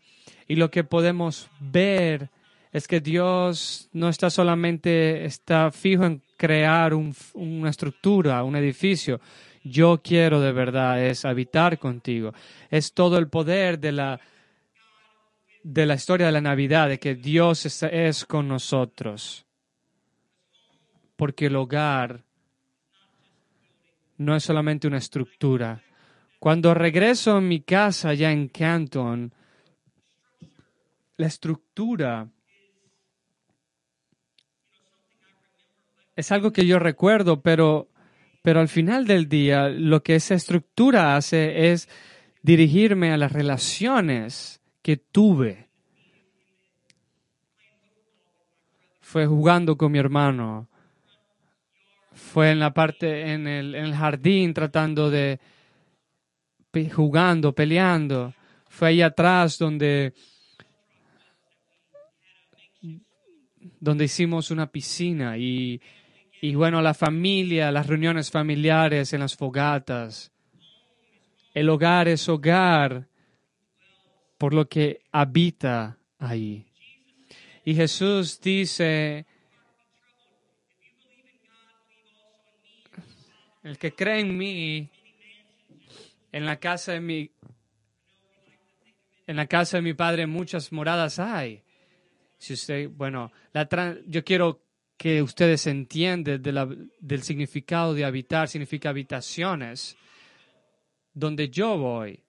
Y 0.49 0.57
lo 0.57 0.71
que 0.71 0.83
podemos 0.83 1.51
ver 1.61 2.31
es 2.75 2.89
que 2.89 3.01
Dios 3.01 3.89
no 3.93 4.09
está 4.09 4.31
solamente 4.31 5.25
está 5.27 5.71
fijo 5.71 6.05
en 6.05 6.21
crear 6.37 6.93
una 6.93 7.71
estructura, 7.71 8.43
un 8.43 8.57
edificio. 8.57 9.21
Yo 9.63 10.01
quiero 10.03 10.41
de 10.41 10.51
verdad 10.51 11.01
es 11.01 11.25
habitar 11.25 11.79
contigo. 11.79 12.35
Es 12.71 12.93
todo 12.93 13.17
el 13.19 13.29
poder 13.29 13.79
de 13.79 13.93
la 13.93 14.21
de 15.63 15.87
la 15.87 15.95
historia 15.95 16.27
de 16.27 16.33
la 16.33 16.41
Navidad, 16.41 16.89
de 16.89 16.99
que 16.99 17.15
Dios 17.15 17.65
es, 17.65 17.85
es 17.85 18.25
con 18.25 18.49
nosotros. 18.49 19.47
Porque 21.15 21.47
el 21.47 21.55
hogar 21.55 22.25
no 24.17 24.35
es 24.35 24.43
solamente 24.43 24.89
una 24.89 24.99
estructura. 24.99 25.81
Cuando 26.41 26.75
regreso 26.75 27.37
a 27.37 27.41
mi 27.41 27.61
casa 27.61 28.09
allá 28.09 28.33
en 28.33 28.49
Canton, 28.49 29.33
la 31.17 31.29
estructura 31.29 32.29
es 36.17 36.33
algo 36.33 36.53
que 36.53 36.67
yo 36.67 36.79
recuerdo, 36.79 37.41
pero, 37.43 37.89
pero 38.43 38.61
al 38.61 38.69
final 38.69 39.07
del 39.07 39.29
día 39.29 39.69
lo 39.69 40.03
que 40.03 40.17
esa 40.17 40.35
estructura 40.35 41.17
hace 41.17 41.73
es 41.73 41.89
dirigirme 42.43 43.13
a 43.13 43.17
las 43.17 43.33
relaciones 43.33 44.61
que 44.83 44.97
tuve. 44.97 45.69
Fue 49.01 49.27
jugando 49.27 49.77
con 49.77 49.93
mi 49.93 49.99
hermano, 49.99 50.69
fue 52.13 52.51
en 52.51 52.59
la 52.59 52.73
parte, 52.73 53.33
en 53.33 53.47
el, 53.47 53.75
en 53.75 53.85
el 53.85 53.95
jardín 53.95 54.55
tratando 54.55 55.11
de, 55.11 55.41
jugando, 56.93 57.55
peleando. 57.55 58.35
Fue 58.69 58.89
ahí 58.89 59.03
atrás 59.03 59.59
donde, 59.59 60.15
donde 63.81 64.05
hicimos 64.05 64.51
una 64.51 64.71
piscina 64.71 65.39
y, 65.39 65.81
y 66.45 66.57
bueno, 66.57 66.83
la 66.83 66.93
familia, 66.93 67.73
las 67.73 67.87
reuniones 67.87 68.31
familiares 68.31 69.15
en 69.15 69.21
las 69.21 69.35
fogatas. 69.35 70.31
El 71.55 71.71
hogar 71.71 72.07
es 72.07 72.29
hogar 72.29 73.09
por 74.37 74.53
lo 74.53 74.69
que 74.69 75.01
habita 75.11 75.97
ahí. 76.19 76.67
Y 77.65 77.75
Jesús 77.75 78.39
dice, 78.43 79.25
el 83.63 83.79
que 83.79 83.95
cree 83.95 84.21
en 84.21 84.37
mí, 84.37 84.91
en 86.31 86.45
la 86.45 86.61
casa 86.61 86.93
de 86.93 87.01
mi 87.01 87.31
en 89.27 89.37
la 89.37 89.47
casa 89.47 89.79
de 89.79 89.83
mi 89.83 89.95
padre 89.95 90.27
muchas 90.27 90.71
moradas 90.73 91.19
hay. 91.19 91.63
Si 92.37 92.53
usted, 92.53 92.91
bueno, 92.91 93.33
la 93.55 93.67
yo 94.05 94.23
quiero 94.23 94.64
que 94.97 95.23
ustedes 95.23 95.67
entiendan 95.67 96.43
del 96.43 97.23
significado 97.23 97.95
de 97.95 98.05
habitar, 98.05 98.49
significa 98.49 98.91
habitaciones, 98.91 99.97
donde 101.13 101.49
yo 101.49 101.77
voy. 101.77 102.21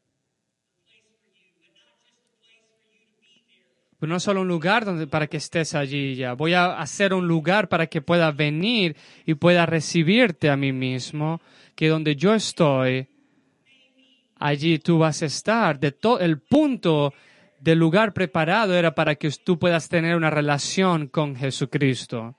Pero 3.99 4.11
no 4.13 4.19
solo 4.19 4.41
un 4.41 4.47
lugar 4.47 4.83
donde, 4.83 5.07
para 5.07 5.27
que 5.27 5.37
estés 5.37 5.73
allí 5.73 6.15
ya. 6.15 6.33
Voy 6.33 6.53
a 6.53 6.79
hacer 6.79 7.13
un 7.13 7.27
lugar 7.27 7.69
para 7.69 7.87
que 7.87 8.01
pueda 8.01 8.31
venir 8.31 8.95
y 9.25 9.35
pueda 9.35 9.65
recibirte 9.65 10.49
a 10.49 10.57
mí 10.57 10.73
mismo, 10.73 11.41
que 11.75 11.87
donde 11.87 12.15
yo 12.15 12.35
estoy, 12.35 13.07
allí 14.37 14.79
tú 14.79 14.99
vas 14.99 15.21
a 15.23 15.27
estar. 15.27 15.79
De 15.79 15.91
todo 15.91 16.19
el 16.19 16.39
punto 16.39 17.13
del 17.59 17.79
lugar 17.79 18.13
preparado 18.13 18.75
era 18.75 18.93
para 18.93 19.15
que 19.15 19.31
tú 19.31 19.57
puedas 19.57 19.87
tener 19.87 20.15
una 20.15 20.29
relación 20.29 21.07
con 21.07 21.35
Jesucristo. 21.35 22.35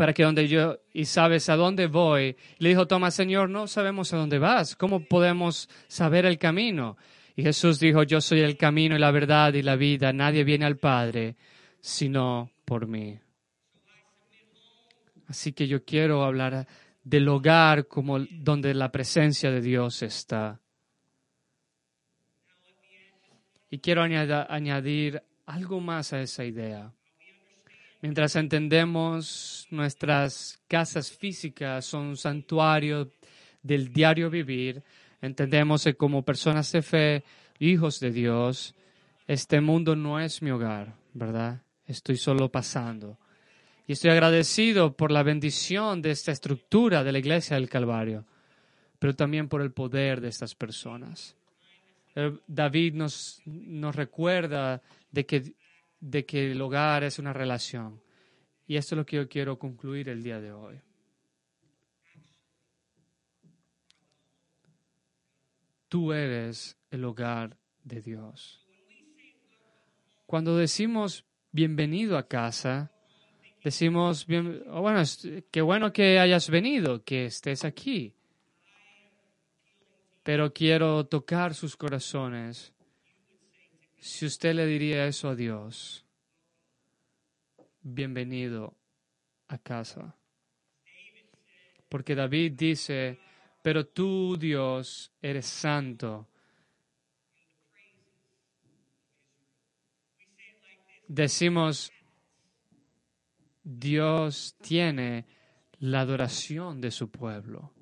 Para 0.00 0.14
que 0.14 0.22
donde 0.22 0.48
yo, 0.48 0.78
y 0.94 1.04
sabes 1.04 1.50
a 1.50 1.56
dónde 1.56 1.86
voy, 1.86 2.34
le 2.56 2.70
dijo 2.70 2.86
Tomás, 2.86 3.12
Señor, 3.12 3.50
no 3.50 3.66
sabemos 3.66 4.14
a 4.14 4.16
dónde 4.16 4.38
vas, 4.38 4.74
¿cómo 4.74 5.04
podemos 5.04 5.68
saber 5.88 6.24
el 6.24 6.38
camino? 6.38 6.96
Y 7.36 7.42
Jesús 7.42 7.78
dijo, 7.78 8.02
yo 8.04 8.22
soy 8.22 8.40
el 8.40 8.56
camino 8.56 8.96
y 8.96 8.98
la 8.98 9.10
verdad 9.10 9.52
y 9.52 9.60
la 9.60 9.76
vida, 9.76 10.14
nadie 10.14 10.42
viene 10.42 10.64
al 10.64 10.78
Padre 10.78 11.36
sino 11.82 12.50
por 12.64 12.86
mí. 12.86 13.20
Así 15.28 15.52
que 15.52 15.68
yo 15.68 15.84
quiero 15.84 16.24
hablar 16.24 16.66
del 17.04 17.28
hogar 17.28 17.86
como 17.86 18.20
donde 18.20 18.72
la 18.72 18.90
presencia 18.90 19.50
de 19.50 19.60
Dios 19.60 20.02
está. 20.02 20.62
Y 23.68 23.80
quiero 23.80 24.02
añadir 24.02 25.22
algo 25.44 25.78
más 25.78 26.14
a 26.14 26.22
esa 26.22 26.46
idea. 26.46 26.90
Mientras 28.02 28.34
entendemos 28.36 29.66
nuestras 29.70 30.58
casas 30.68 31.10
físicas 31.10 31.84
son 31.84 32.06
un 32.06 32.16
santuario 32.16 33.10
del 33.62 33.92
diario 33.92 34.30
vivir, 34.30 34.82
entendemos 35.20 35.84
que 35.84 35.94
como 35.94 36.24
personas 36.24 36.72
de 36.72 36.80
fe, 36.80 37.24
hijos 37.58 38.00
de 38.00 38.10
Dios, 38.10 38.74
este 39.26 39.60
mundo 39.60 39.94
no 39.96 40.18
es 40.18 40.40
mi 40.40 40.50
hogar, 40.50 40.94
¿verdad? 41.12 41.62
Estoy 41.86 42.16
solo 42.16 42.50
pasando. 42.50 43.18
Y 43.86 43.92
estoy 43.92 44.12
agradecido 44.12 44.96
por 44.96 45.10
la 45.10 45.22
bendición 45.22 46.00
de 46.00 46.12
esta 46.12 46.32
estructura 46.32 47.04
de 47.04 47.12
la 47.12 47.18
iglesia 47.18 47.56
del 47.56 47.68
Calvario, 47.68 48.24
pero 48.98 49.14
también 49.14 49.48
por 49.48 49.60
el 49.60 49.72
poder 49.72 50.20
de 50.20 50.28
estas 50.28 50.54
personas. 50.54 51.36
Eh, 52.14 52.32
David 52.46 52.94
nos, 52.94 53.42
nos 53.44 53.94
recuerda 53.94 54.80
de 55.10 55.26
que, 55.26 55.54
de 56.00 56.24
que 56.24 56.50
el 56.50 56.60
hogar 56.60 57.04
es 57.04 57.18
una 57.18 57.32
relación. 57.32 58.02
Y 58.66 58.76
esto 58.76 58.94
es 58.94 58.98
lo 58.98 59.06
que 59.06 59.16
yo 59.16 59.28
quiero 59.28 59.58
concluir 59.58 60.08
el 60.08 60.22
día 60.22 60.40
de 60.40 60.52
hoy. 60.52 60.80
Tú 65.88 66.12
eres 66.12 66.78
el 66.90 67.04
hogar 67.04 67.56
de 67.82 68.00
Dios. 68.00 68.64
Cuando 70.24 70.56
decimos 70.56 71.24
bienvenido 71.50 72.16
a 72.16 72.28
casa, 72.28 72.92
decimos, 73.64 74.26
bien, 74.26 74.62
oh, 74.68 74.82
bueno, 74.82 75.02
qué 75.50 75.60
bueno 75.60 75.92
que 75.92 76.20
hayas 76.20 76.48
venido, 76.48 77.02
que 77.02 77.26
estés 77.26 77.64
aquí. 77.64 78.14
Pero 80.22 80.52
quiero 80.52 81.06
tocar 81.06 81.54
sus 81.54 81.76
corazones. 81.76 82.72
Si 84.00 84.24
usted 84.24 84.54
le 84.54 84.64
diría 84.64 85.06
eso 85.06 85.28
a 85.28 85.34
Dios, 85.34 86.06
bienvenido 87.82 88.74
a 89.48 89.58
casa. 89.58 90.16
Porque 91.86 92.14
David 92.14 92.52
dice, 92.56 93.18
pero 93.62 93.86
tú, 93.86 94.38
Dios, 94.38 95.12
eres 95.20 95.44
santo. 95.44 96.28
Decimos, 101.06 101.92
Dios 103.62 104.56
tiene 104.62 105.26
la 105.80 106.00
adoración 106.00 106.80
de 106.80 106.90
su 106.90 107.10
pueblo. 107.10 107.74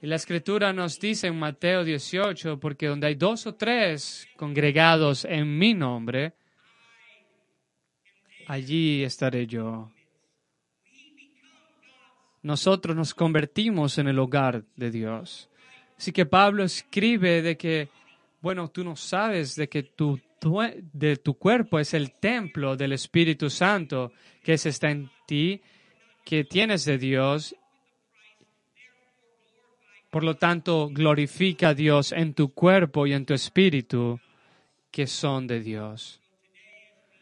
Y 0.00 0.06
la 0.06 0.16
escritura 0.16 0.72
nos 0.72 1.00
dice 1.00 1.26
en 1.26 1.38
Mateo 1.38 1.82
18, 1.82 2.60
porque 2.60 2.86
donde 2.86 3.08
hay 3.08 3.14
dos 3.16 3.46
o 3.46 3.54
tres 3.54 4.28
congregados 4.36 5.24
en 5.24 5.58
mi 5.58 5.74
nombre, 5.74 6.34
allí 8.46 9.02
estaré 9.02 9.46
yo. 9.46 9.90
Nosotros 12.42 12.94
nos 12.94 13.12
convertimos 13.12 13.98
en 13.98 14.06
el 14.06 14.18
hogar 14.20 14.64
de 14.76 14.90
Dios. 14.90 15.50
Así 15.96 16.12
que 16.12 16.26
Pablo 16.26 16.62
escribe 16.62 17.42
de 17.42 17.56
que, 17.56 17.88
bueno, 18.40 18.68
tú 18.68 18.84
no 18.84 18.94
sabes 18.94 19.56
de 19.56 19.68
que 19.68 19.82
tu 19.82 20.20
de 20.92 21.16
tu 21.16 21.34
cuerpo 21.34 21.78
es 21.78 21.94
el 21.94 22.12
templo 22.12 22.76
del 22.76 22.92
Espíritu 22.92 23.50
Santo 23.50 24.12
que 24.42 24.54
está 24.54 24.90
en 24.90 25.10
ti, 25.26 25.60
que 26.24 26.44
tienes 26.44 26.84
de 26.84 26.98
Dios. 26.98 27.54
Por 30.10 30.24
lo 30.24 30.36
tanto, 30.36 30.88
glorifica 30.90 31.70
a 31.70 31.74
Dios 31.74 32.12
en 32.12 32.32
tu 32.32 32.54
cuerpo 32.54 33.06
y 33.06 33.12
en 33.12 33.26
tu 33.26 33.34
espíritu, 33.34 34.18
que 34.90 35.06
son 35.06 35.46
de 35.46 35.60
Dios. 35.60 36.20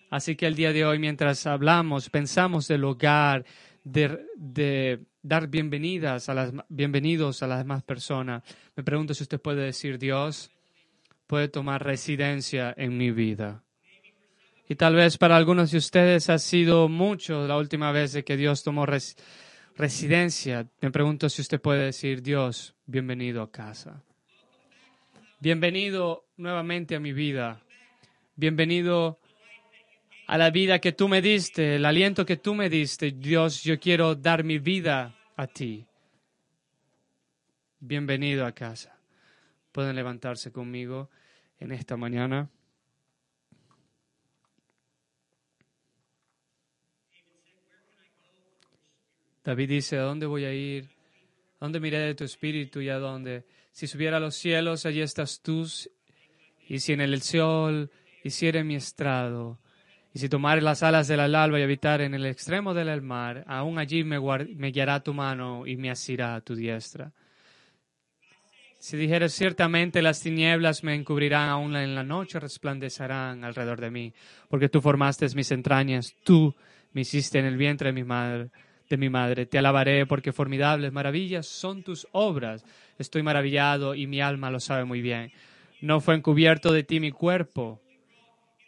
Así 0.09 0.37
que 0.37 0.47
el 0.47 0.55
día 0.55 0.73
de 0.73 0.85
hoy, 0.85 0.99
mientras 1.01 1.47
hablamos, 1.47 2.11
pensamos 2.11 2.69
del 2.69 2.85
hogar, 2.85 3.45
de, 3.83 5.01
dar 5.23 5.49
bienvenidas 5.49 6.29
a 6.29 6.35
las, 6.35 6.53
bienvenidos 6.69 7.43
a 7.43 7.49
las 7.49 7.59
demás 7.59 7.83
personas, 7.83 8.45
me 8.77 8.85
pregunto 8.85 9.15
si 9.15 9.25
usted 9.25 9.41
puede 9.41 9.65
decir, 9.65 9.99
Dios, 9.99 10.53
puede 11.27 11.49
tomar 11.49 11.85
residencia 11.85 12.73
en 12.77 12.97
mi 12.97 13.11
vida. 13.11 13.65
Y 14.69 14.77
tal 14.77 14.95
vez 14.95 15.19
para 15.19 15.37
algunos 15.37 15.73
de 15.73 15.79
ustedes 15.79 16.31
ha 16.31 16.39
sido 16.39 16.89
mucho 16.89 17.47
la 17.49 17.57
última 17.57 17.91
vez 17.91 18.13
de 18.13 18.25
que 18.25 18.37
Dios 18.37 18.63
tomó 18.63 18.87
residencia. 18.87 19.46
Me 19.79 20.91
pregunto 20.91 21.29
si 21.29 21.43
usted 21.43 21.61
puede 21.61 21.85
decir, 21.85 22.23
Dios, 22.23 22.75
bienvenido 22.87 23.43
a 23.43 23.51
casa. 23.51 24.03
Bienvenido 25.39 26.25
nuevamente 26.39 26.97
a 26.97 27.01
mi 27.01 27.13
vida. 27.13 27.61
Bienvenido 28.37 29.19
a 30.27 30.39
la 30.39 30.49
vida 30.49 30.79
que 30.79 30.93
tú 30.93 31.09
me 31.09 31.21
diste, 31.21 31.77
el 31.77 31.85
aliento 31.85 32.25
que 32.25 32.39
tú 32.39 32.55
me 32.55 32.71
diste. 32.71 33.11
Dios, 33.11 33.65
yo 33.65 33.79
quiero 33.79 34.15
dar 34.15 34.45
mi 34.45 34.59
vida 34.59 35.15
a 35.37 35.47
ti. 35.47 35.85
Bienvenido 37.79 38.47
a 38.47 38.53
casa. 38.53 38.99
Pueden 39.73 39.95
levantarse 39.95 40.51
conmigo 40.53 41.11
en 41.61 41.73
esta 41.73 41.99
mañana. 41.99 42.49
David 49.47 49.69
dice, 49.69 49.97
¿a 49.97 50.03
dónde 50.03 50.27
voy 50.27 50.45
a 50.45 50.53
ir? 50.53 50.89
¿A 51.61 51.67
dónde 51.67 51.79
miré 51.79 52.01
de 52.01 52.17
tu 52.17 52.25
espíritu 52.25 52.81
y 52.81 52.89
a 52.89 52.99
dónde? 52.99 53.45
Si 53.71 53.87
subiera 53.87 54.17
a 54.17 54.21
los 54.21 54.35
cielos, 54.35 54.85
allí 54.87 55.01
estás 55.01 55.41
tú. 55.41 55.65
Y 56.69 56.81
si 56.81 56.93
en 56.93 57.01
el 57.01 57.23
sol 57.23 57.89
hiciera 58.25 58.65
mi 58.65 58.75
estrado, 58.75 59.61
Y 60.13 60.19
si 60.19 60.29
tomares 60.29 60.65
las 60.65 60.83
alas 60.83 61.07
del 61.07 61.21
alba 61.21 61.61
y 61.61 61.63
habitar 61.63 62.01
en 62.01 62.15
el 62.15 62.27
extremo 62.27 62.75
del 62.75 63.03
mar, 63.03 63.45
aún 63.47 63.79
allí 63.79 64.03
me, 64.03 64.19
me 64.19 64.71
guiará 64.73 65.01
tu 65.01 65.15
mano 65.15 65.65
y 65.65 65.77
me 65.77 65.91
asirá 65.91 66.41
tu 66.41 66.57
diestra. 66.57 67.13
Si 68.81 68.97
dijeres 68.97 69.33
ciertamente 69.33 70.03
las 70.03 70.21
tinieblas 70.23 70.83
me 70.83 70.95
encubrirán, 70.95 71.51
aún 71.51 71.77
en 71.77 71.95
la 71.95 72.03
noche 72.03 72.41
resplandecerán 72.41 73.45
alrededor 73.45 73.81
de 73.81 73.91
mí, 73.91 74.15
porque 74.49 74.71
tú 74.71 74.81
formaste 74.81 75.29
mis 75.37 75.53
entrañas, 75.53 76.17
tú 76.25 76.55
me 76.93 77.03
hiciste 77.03 77.39
en 77.39 77.45
el 77.45 77.57
vientre 77.59 77.91
de 77.91 77.93
mi 77.93 78.05
madre. 78.05 78.51
De 78.89 78.97
mi 78.97 79.09
madre. 79.09 79.47
Te 79.47 79.59
alabaré 79.59 80.07
porque 80.07 80.33
formidables 80.33 80.93
maravillas 80.93 81.47
son 81.47 81.83
tus 81.83 82.07
obras. 82.13 82.65
Estoy 82.99 83.23
maravillado 83.23 83.95
y 83.95 84.07
mi 84.07 84.21
alma 84.21 84.51
lo 84.51 84.61
sabe 84.61 84.85
muy 84.85 85.01
bien. 85.01 85.33
No 85.81 86.01
fue 86.01 86.15
encubierto 86.15 86.73
de 86.73 86.85
ti 86.85 87.01
mi 87.01 87.11
cuerpo 87.11 87.81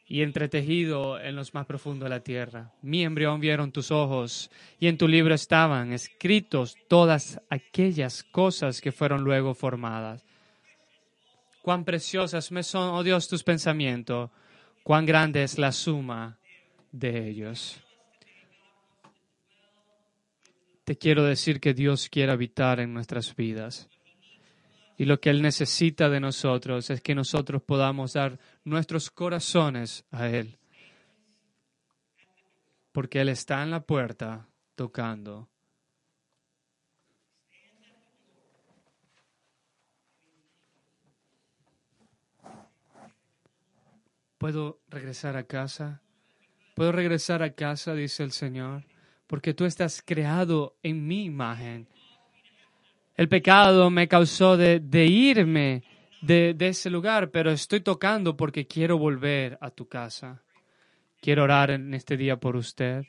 y 0.08 0.22
entretejido 0.22 1.20
en 1.20 1.36
los 1.36 1.52
más 1.52 1.66
profundos 1.66 2.06
de 2.06 2.10
la 2.10 2.20
tierra. 2.20 2.72
Mi 2.80 3.04
embrión 3.04 3.40
vieron 3.40 3.72
tus 3.72 3.90
ojos, 3.90 4.50
y 4.80 4.88
en 4.88 4.96
tu 4.96 5.06
libro 5.06 5.34
estaban 5.34 5.92
escritos 5.92 6.76
todas 6.88 7.40
aquellas 7.50 8.24
cosas 8.24 8.80
que 8.80 8.90
fueron 8.90 9.22
luego 9.22 9.54
formadas. 9.54 10.24
Cuán 11.60 11.84
preciosas 11.84 12.50
me 12.50 12.62
son, 12.62 12.94
oh 12.94 13.02
Dios, 13.02 13.28
tus 13.28 13.44
pensamientos, 13.44 14.30
cuán 14.82 15.04
grande 15.04 15.42
es 15.42 15.58
la 15.58 15.72
suma 15.72 16.38
de 16.90 17.28
ellos. 17.28 17.78
Te 20.88 20.96
quiero 20.96 21.22
decir 21.22 21.60
que 21.60 21.74
Dios 21.74 22.08
quiere 22.08 22.32
habitar 22.32 22.80
en 22.80 22.94
nuestras 22.94 23.36
vidas. 23.36 23.90
Y 24.96 25.04
lo 25.04 25.20
que 25.20 25.28
Él 25.28 25.42
necesita 25.42 26.08
de 26.08 26.18
nosotros 26.18 26.88
es 26.88 27.02
que 27.02 27.14
nosotros 27.14 27.62
podamos 27.62 28.14
dar 28.14 28.38
nuestros 28.64 29.10
corazones 29.10 30.06
a 30.10 30.28
Él. 30.28 30.56
Porque 32.90 33.20
Él 33.20 33.28
está 33.28 33.62
en 33.62 33.70
la 33.70 33.80
puerta 33.80 34.48
tocando. 34.76 35.50
¿Puedo 44.38 44.80
regresar 44.88 45.36
a 45.36 45.42
casa? 45.42 46.00
¿Puedo 46.74 46.92
regresar 46.92 47.42
a 47.42 47.52
casa? 47.52 47.92
dice 47.92 48.22
el 48.22 48.32
Señor, 48.32 48.86
porque 49.28 49.54
tú 49.54 49.64
estás 49.64 50.02
creado 50.04 50.76
en 50.82 51.06
mi 51.06 51.24
imagen 51.24 51.86
el 53.18 53.28
pecado 53.28 53.90
me 53.90 54.06
causó 54.06 54.56
de, 54.56 54.80
irme 55.06 55.82
de, 56.22 56.54
de, 56.54 56.68
ese 56.68 56.88
lugar, 56.88 57.32
pero 57.32 57.50
estoy 57.50 57.80
tocando 57.80 58.36
porque 58.36 58.68
quiero 58.68 58.96
volver 58.96 59.58
a 59.60 59.72
tu 59.72 59.88
casa. 59.88 60.40
Quiero 61.20 61.42
orar 61.42 61.72
en 61.72 61.92
este 61.94 62.16
día 62.16 62.36
por 62.36 62.54
usted. 62.54 63.04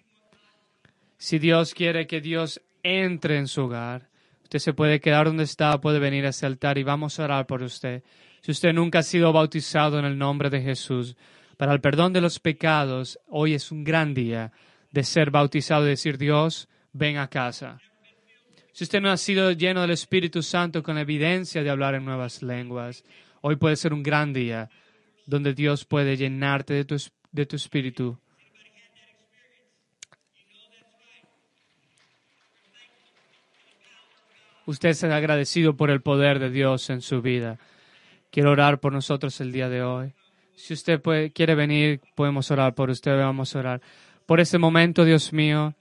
Si 1.19 1.37
Dios 1.37 1.75
quiere 1.75 2.07
que 2.07 2.21
Dios 2.21 2.59
entre 2.81 3.37
en 3.37 3.47
su 3.47 3.65
hogar, 3.65 4.09
usted 4.41 4.57
se 4.57 4.73
puede 4.73 4.99
quedar 4.99 5.27
donde 5.27 5.43
está, 5.43 5.79
puede 5.79 5.99
venir 5.99 6.25
a 6.25 6.29
ese 6.29 6.47
altar 6.47 6.79
y 6.79 6.83
vamos 6.83 7.19
a 7.19 7.25
orar 7.25 7.45
por 7.45 7.61
usted. 7.61 8.01
Si 8.41 8.49
usted 8.49 8.73
nunca 8.73 8.99
ha 8.99 9.03
sido 9.03 9.31
bautizado 9.31 9.99
en 9.99 10.05
el 10.05 10.17
nombre 10.17 10.49
de 10.49 10.59
Jesús, 10.59 11.17
para 11.55 11.71
el 11.71 11.81
perdón 11.81 12.13
de 12.13 12.21
los 12.21 12.39
pecados, 12.39 13.19
hoy 13.27 13.53
es 13.53 13.71
un 13.71 13.83
gran 13.83 14.15
día 14.15 14.53
de 14.91 15.03
ser 15.03 15.31
bautizado 15.31 15.85
y 15.85 15.89
decir, 15.89 16.17
Dios, 16.17 16.67
ven 16.93 17.17
a 17.17 17.27
casa. 17.27 17.79
Si 18.71 18.83
usted 18.83 19.01
no 19.01 19.11
ha 19.11 19.17
sido 19.17 19.51
lleno 19.51 19.81
del 19.81 19.91
Espíritu 19.91 20.41
Santo 20.41 20.83
con 20.83 20.97
evidencia 20.97 21.63
de 21.63 21.69
hablar 21.69 21.95
en 21.95 22.05
nuevas 22.05 22.41
lenguas, 22.41 23.03
hoy 23.41 23.55
puede 23.57 23.75
ser 23.75 23.93
un 23.93 24.03
gran 24.03 24.33
día 24.33 24.69
donde 25.25 25.53
Dios 25.53 25.85
puede 25.85 26.17
llenarte 26.17 26.73
de 26.73 26.85
tu, 26.85 26.95
de 27.31 27.45
tu 27.45 27.55
espíritu. 27.55 28.19
Usted 34.65 34.89
es 34.89 35.03
agradecido 35.03 35.75
por 35.75 35.89
el 35.89 36.01
poder 36.01 36.39
de 36.39 36.51
Dios 36.51 36.89
en 36.89 37.01
su 37.01 37.21
vida. 37.21 37.57
Quiero 38.31 38.51
orar 38.51 38.79
por 38.79 38.93
nosotros 38.93 39.41
el 39.41 39.51
día 39.51 39.67
de 39.67 39.81
hoy. 39.81 40.13
Si 40.55 40.73
usted 40.73 41.01
quiere 41.33 41.55
venir, 41.55 42.01
podemos 42.15 42.51
orar 42.51 42.75
por 42.75 42.89
usted, 42.89 43.17
vamos 43.17 43.55
a 43.55 43.59
orar. 43.59 43.81
Por 44.29 44.39
este 44.39 44.59
momento, 44.59 45.05
Dios 45.05 45.33
mío, 45.33 45.73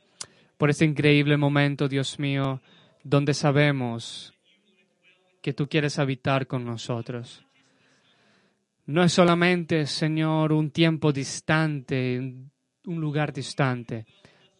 por 0.56 0.70
este 0.70 0.86
increíble 0.86 1.36
momento, 1.36 1.86
Dios 1.86 2.18
mío, 2.18 2.62
donde 3.04 3.34
sabemos 3.34 4.32
que 5.42 5.52
tú 5.52 5.68
quieres 5.68 5.98
habitar 5.98 6.46
con 6.46 6.64
nosotros. 6.64 7.44
No 8.86 9.04
es 9.04 9.12
solamente, 9.12 9.84
Señor, 9.84 10.54
un 10.54 10.70
tiempo 10.70 11.12
distante, 11.12 12.18
un 12.86 13.00
lugar 13.02 13.34
distante. 13.34 14.06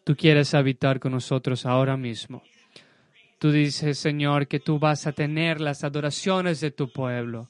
Tú 0.05 0.15
quieres 0.15 0.53
habitar 0.53 1.01
con 1.01 1.13
nosotros 1.13 1.65
ahora 1.65 1.97
mismo. 1.97 2.43
Tú 3.39 3.51
dices, 3.51 3.99
Señor, 3.99 4.49
que 4.49 4.61
tú 4.61 4.79
vas 4.79 5.07
a 5.07 5.13
tener 5.13 5.63
las 5.63 5.83
adoraciones 5.83 6.61
de 6.61 6.73
tu 6.73 6.93
pueblo, 6.93 7.49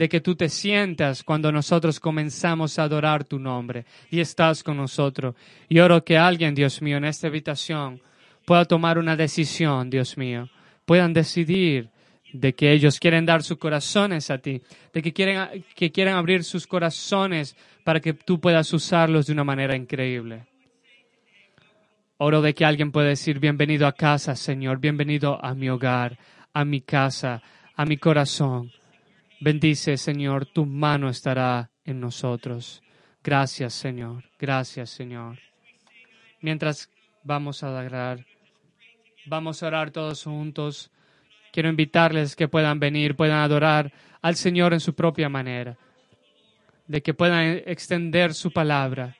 de 0.00 0.08
que 0.08 0.22
tú 0.22 0.34
te 0.34 0.48
sientas 0.48 1.22
cuando 1.22 1.52
nosotros 1.52 2.00
comenzamos 2.00 2.78
a 2.78 2.84
adorar 2.84 3.22
tu 3.22 3.38
nombre 3.38 3.84
y 4.10 4.20
estás 4.20 4.62
con 4.62 4.78
nosotros. 4.78 5.34
Y 5.68 5.78
oro 5.78 6.02
que 6.02 6.16
alguien, 6.16 6.54
Dios 6.54 6.80
mío, 6.80 6.96
en 6.96 7.04
esta 7.04 7.26
habitación 7.26 8.00
pueda 8.46 8.64
tomar 8.64 8.96
una 8.96 9.14
decisión, 9.14 9.90
Dios 9.90 10.16
mío, 10.16 10.48
puedan 10.86 11.12
decidir 11.12 11.90
de 12.32 12.54
que 12.54 12.72
ellos 12.72 12.98
quieren 12.98 13.26
dar 13.26 13.42
sus 13.42 13.58
corazones 13.58 14.30
a 14.30 14.38
ti, 14.38 14.62
de 14.94 15.02
que 15.02 15.12
quieren, 15.12 15.66
que 15.74 15.92
quieren 15.92 16.14
abrir 16.14 16.44
sus 16.44 16.66
corazones 16.66 17.54
para 17.84 18.00
que 18.00 18.14
tú 18.14 18.40
puedas 18.40 18.72
usarlos 18.72 19.26
de 19.26 19.34
una 19.34 19.44
manera 19.44 19.76
increíble. 19.76 20.46
Oro 22.16 22.40
de 22.40 22.54
que 22.54 22.64
alguien 22.64 22.90
pueda 22.90 23.08
decir, 23.08 23.38
bienvenido 23.38 23.86
a 23.86 23.92
casa, 23.92 24.34
Señor, 24.34 24.78
bienvenido 24.78 25.38
a 25.44 25.54
mi 25.54 25.68
hogar, 25.68 26.16
a 26.54 26.64
mi 26.64 26.80
casa, 26.80 27.42
a 27.76 27.84
mi 27.84 27.98
corazón. 27.98 28.72
Bendice, 29.42 29.96
Señor, 29.96 30.44
tu 30.44 30.66
mano 30.66 31.08
estará 31.08 31.70
en 31.86 31.98
nosotros. 31.98 32.82
Gracias, 33.24 33.72
Señor. 33.72 34.24
Gracias, 34.38 34.90
Señor. 34.90 35.38
Mientras 36.42 36.90
vamos 37.24 37.62
a 37.62 37.68
adorar. 37.68 38.26
Vamos 39.24 39.62
a 39.62 39.68
orar 39.68 39.92
todos 39.92 40.24
juntos. 40.24 40.90
Quiero 41.52 41.70
invitarles 41.70 42.36
que 42.36 42.48
puedan 42.48 42.80
venir, 42.80 43.16
puedan 43.16 43.38
adorar 43.38 43.90
al 44.20 44.36
Señor 44.36 44.74
en 44.74 44.80
su 44.80 44.94
propia 44.94 45.30
manera, 45.30 45.78
de 46.86 47.02
que 47.02 47.14
puedan 47.14 47.62
extender 47.64 48.34
su 48.34 48.52
palabra, 48.52 49.16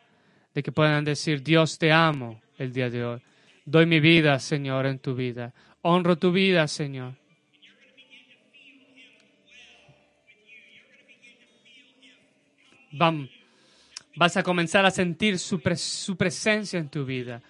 de 0.55 0.63
que 0.63 0.71
puedan 0.71 1.03
decir, 1.03 1.43
Dios 1.43 1.79
te 1.79 1.93
amo 1.93 2.43
el 2.59 2.73
día 2.75 2.91
de 2.91 3.05
hoy. 3.05 3.23
Doy 3.65 3.87
mi 3.87 4.01
vida, 4.01 4.39
Señor, 4.39 4.85
en 4.85 4.99
tu 4.99 5.15
vida. 5.15 5.55
Honro 5.81 6.19
tu 6.19 6.31
vida, 6.31 6.69
Señor. 6.69 7.20
Vas 12.93 14.37
a 14.37 14.43
comenzar 14.43 14.85
a 14.85 14.91
sentir 14.91 15.39
su, 15.39 15.61
su 15.77 16.17
presencia 16.17 16.79
en 16.79 16.89
tu 16.89 17.05
vida. 17.05 17.43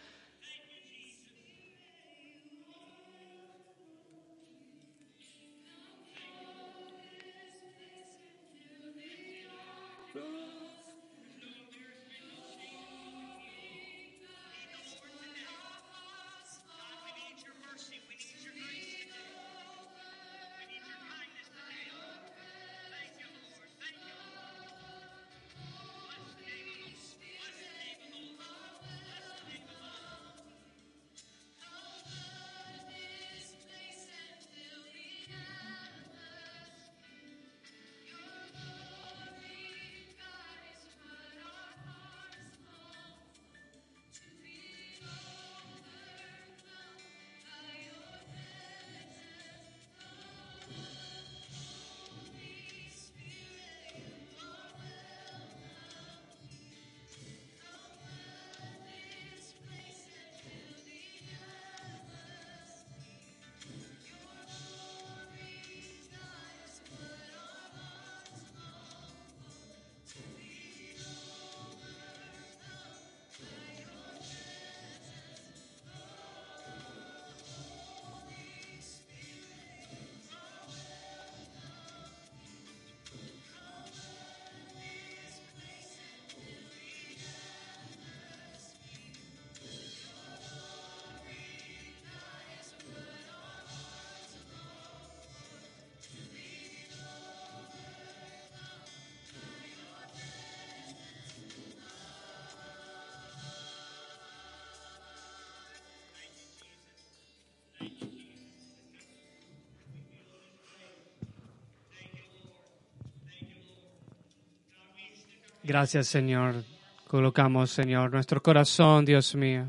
Gracias, 115.63 116.09
Señor. 116.09 116.65
Colocamos, 117.07 117.71
Señor, 117.71 118.13
nuestro 118.13 118.43
corazón, 118.43 119.05
Dios 119.05 119.35
mío. 119.35 119.67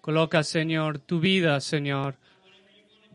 Coloca, 0.00 0.44
Señor, 0.44 1.00
tu 1.00 1.18
vida, 1.18 1.60
Señor. 1.60 2.14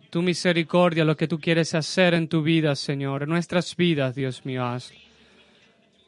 Tu 0.10 0.22
misericordia, 0.22 1.06
lo 1.06 1.15
que 1.15 1.28
tú 1.28 1.39
quieres 1.39 1.74
hacer 1.74 2.13
en 2.13 2.28
tu 2.28 2.43
vida, 2.43 2.76
Señor. 2.76 3.24
En 3.24 3.30
nuestras 3.30 3.76
vidas, 3.78 4.13
Dios 4.13 4.46
mío. 4.46 4.78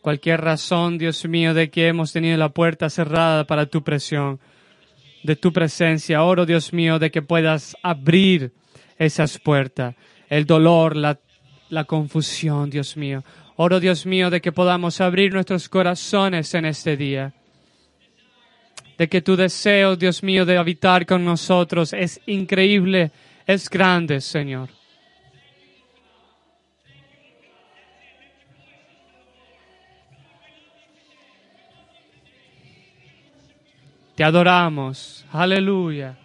Cualquier 0.02 0.42
razón, 0.42 0.98
Dios 0.98 1.26
mío, 1.26 1.54
de 1.54 1.70
que 1.70 1.88
hemos 1.88 2.12
tenido 2.12 2.38
la 2.38 2.50
puerta 2.50 2.90
cerrada 2.90 3.48
para 3.48 3.68
tu 3.68 3.82
presión, 3.82 4.40
de 5.24 5.36
tu 5.38 5.54
presencia. 5.54 6.22
Oro, 6.22 6.46
Dios 6.46 6.74
mío, 6.74 7.00
de 7.00 7.12
que 7.12 7.22
puedas 7.22 7.78
abrir 7.82 8.52
esas 8.98 9.40
puertas. 9.40 9.96
El 10.28 10.46
dolor, 10.46 10.98
la, 10.98 11.20
la 11.70 11.86
confusión, 11.86 12.70
Dios 12.70 12.98
mío. 12.98 13.24
Oro, 13.58 13.80
Dios 13.80 14.06
mío, 14.06 14.30
de 14.30 14.42
que 14.42 14.52
podamos 14.52 15.00
abrir 15.00 15.34
nuestros 15.34 15.70
corazones 15.70 16.54
en 16.54 16.66
este 16.66 16.98
día. 16.98 17.34
De 18.98 19.08
que 19.08 19.22
tu 19.22 19.36
deseo, 19.36 19.96
Dios 19.96 20.24
mío, 20.24 20.46
de 20.46 20.58
habitar 20.58 21.06
con 21.06 21.24
nosotros 21.24 21.94
es 21.94 22.20
increíble, 22.26 23.12
es 23.46 23.70
grande, 23.70 24.20
Señor. 24.20 24.70
Te 34.16 34.24
adoramos. 34.24 35.26
Aleluya. 35.32 36.18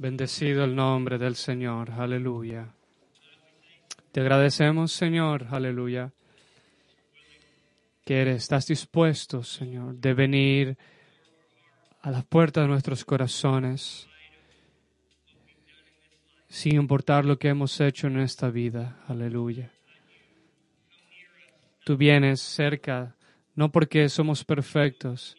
Bendecido 0.00 0.62
el 0.62 0.76
nombre 0.76 1.18
del 1.18 1.34
Señor, 1.34 1.90
aleluya. 1.90 2.72
Te 4.12 4.20
agradecemos, 4.20 4.92
Señor, 4.92 5.48
aleluya, 5.50 6.12
que 8.04 8.30
estás 8.30 8.68
dispuesto, 8.68 9.42
Señor, 9.42 9.96
de 9.96 10.14
venir 10.14 10.78
a 12.00 12.12
la 12.12 12.22
puerta 12.22 12.60
de 12.60 12.68
nuestros 12.68 13.04
corazones, 13.04 14.08
sin 16.46 16.76
importar 16.76 17.24
lo 17.24 17.36
que 17.36 17.48
hemos 17.48 17.80
hecho 17.80 18.06
en 18.06 18.20
esta 18.20 18.50
vida, 18.50 19.02
aleluya. 19.08 19.72
Tú 21.84 21.96
vienes 21.96 22.40
cerca, 22.40 23.16
no 23.56 23.72
porque 23.72 24.08
somos 24.08 24.44
perfectos, 24.44 25.36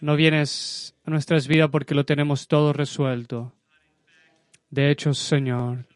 no 0.00 0.16
vienes 0.16 0.94
a 1.04 1.10
nuestras 1.10 1.48
vidas 1.48 1.70
porque 1.70 1.94
lo 1.94 2.04
tenemos 2.04 2.46
todo 2.48 2.72
resuelto. 2.72 3.52
De 4.70 4.90
hecho, 4.90 5.14
Señor, 5.14 5.86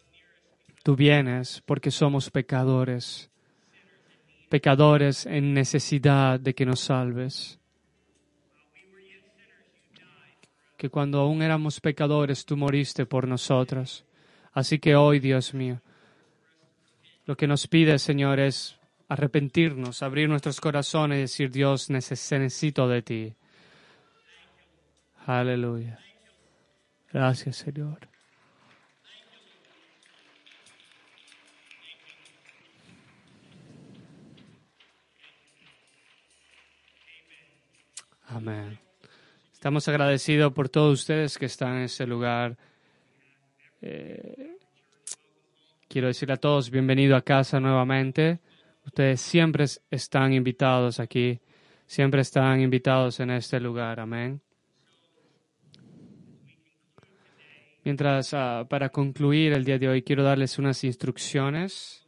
tú 0.82 0.96
vienes 0.96 1.62
porque 1.66 1.90
somos 1.90 2.30
pecadores, 2.30 3.30
pecadores 4.48 5.26
en 5.26 5.52
necesidad 5.52 6.38
de 6.38 6.54
que 6.54 6.64
nos 6.64 6.80
salves. 6.80 7.58
Que 10.76 10.90
cuando 10.90 11.18
aún 11.18 11.42
éramos 11.42 11.80
pecadores, 11.80 12.44
tú 12.44 12.56
moriste 12.56 13.04
por 13.04 13.26
nosotros. 13.26 14.04
Así 14.52 14.78
que 14.78 14.94
hoy, 14.94 15.18
Dios 15.18 15.54
mío, 15.54 15.80
lo 17.26 17.37
que 17.37 17.46
nos 17.46 17.66
pide, 17.66 17.98
Señor, 17.98 18.40
es 18.40 18.78
arrepentirnos, 19.08 20.02
abrir 20.02 20.28
nuestros 20.28 20.61
corazones 20.61 21.18
y 21.18 21.20
decir, 21.22 21.50
Dios, 21.50 21.90
necesito 21.90 22.88
de 22.88 23.02
ti. 23.02 23.34
Aleluya. 25.28 25.98
Gracias, 27.12 27.56
Señor. 27.56 27.98
Amén. 38.24 38.78
Estamos 39.52 39.86
agradecidos 39.86 40.50
por 40.54 40.70
todos 40.70 41.00
ustedes 41.00 41.36
que 41.36 41.44
están 41.44 41.76
en 41.76 41.82
este 41.82 42.06
lugar. 42.06 42.56
Eh, 43.82 44.56
quiero 45.88 46.06
decir 46.06 46.32
a 46.32 46.38
todos, 46.38 46.70
bienvenido 46.70 47.14
a 47.16 47.20
casa 47.20 47.60
nuevamente. 47.60 48.40
Ustedes 48.86 49.20
siempre 49.20 49.66
están 49.90 50.32
invitados 50.32 50.98
aquí, 51.00 51.38
siempre 51.86 52.22
están 52.22 52.62
invitados 52.62 53.20
en 53.20 53.28
este 53.32 53.60
lugar. 53.60 54.00
Amén. 54.00 54.40
Mientras, 57.88 58.35
ah, 58.35 58.66
para 58.68 58.90
concluir 58.90 59.55
el 59.55 59.64
día 59.64 59.79
de 59.79 59.88
hoy, 59.88 60.03
quiero 60.03 60.22
darles 60.22 60.59
unas 60.59 60.85
instrucciones. 60.85 62.07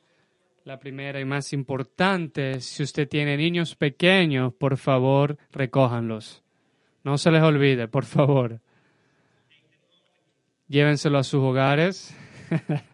La 0.65 0.79
primera 0.79 1.19
y 1.21 1.25
más 1.25 1.55
importante, 1.55 2.61
si 2.61 2.83
usted 2.83 3.09
tiene 3.09 3.35
niños 3.39 3.77
pequeños, 3.77 4.53
por 4.53 4.77
favor, 4.77 5.39
recójanlos. 5.51 6.43
No 7.03 7.17
se 7.17 7.31
les 7.31 7.43
olvide, 7.43 7.89
por 7.89 8.05
favor. 8.05 8.61
Llévenselo 10.69 11.17
a 11.17 11.25
sus 11.25 11.41
hogares. 11.41 12.15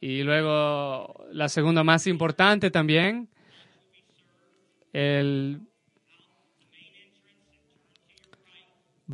y 0.00 0.24
luego, 0.24 1.24
la 1.30 1.48
segunda 1.48 1.84
más 1.84 2.08
importante 2.08 2.72
también, 2.72 3.28
el 4.92 5.60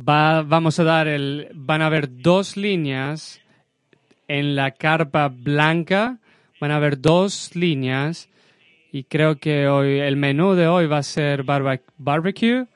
vamos 0.03 0.79
a 0.79 0.83
dar 0.83 1.07
el, 1.07 1.49
van 1.53 1.81
a 1.81 1.87
haber 1.87 2.21
dos 2.21 2.57
líneas 2.57 3.41
en 4.27 4.55
la 4.55 4.71
carpa 4.71 5.29
blanca, 5.29 6.19
van 6.59 6.71
a 6.71 6.75
haber 6.75 7.01
dos 7.01 7.55
líneas 7.55 8.29
y 8.91 9.03
creo 9.03 9.37
que 9.37 9.67
hoy 9.67 9.99
el 9.99 10.15
menú 10.15 10.53
de 10.53 10.67
hoy 10.67 10.87
va 10.87 10.99
a 10.99 11.03
ser 11.03 11.43
barbecue, 11.43 12.67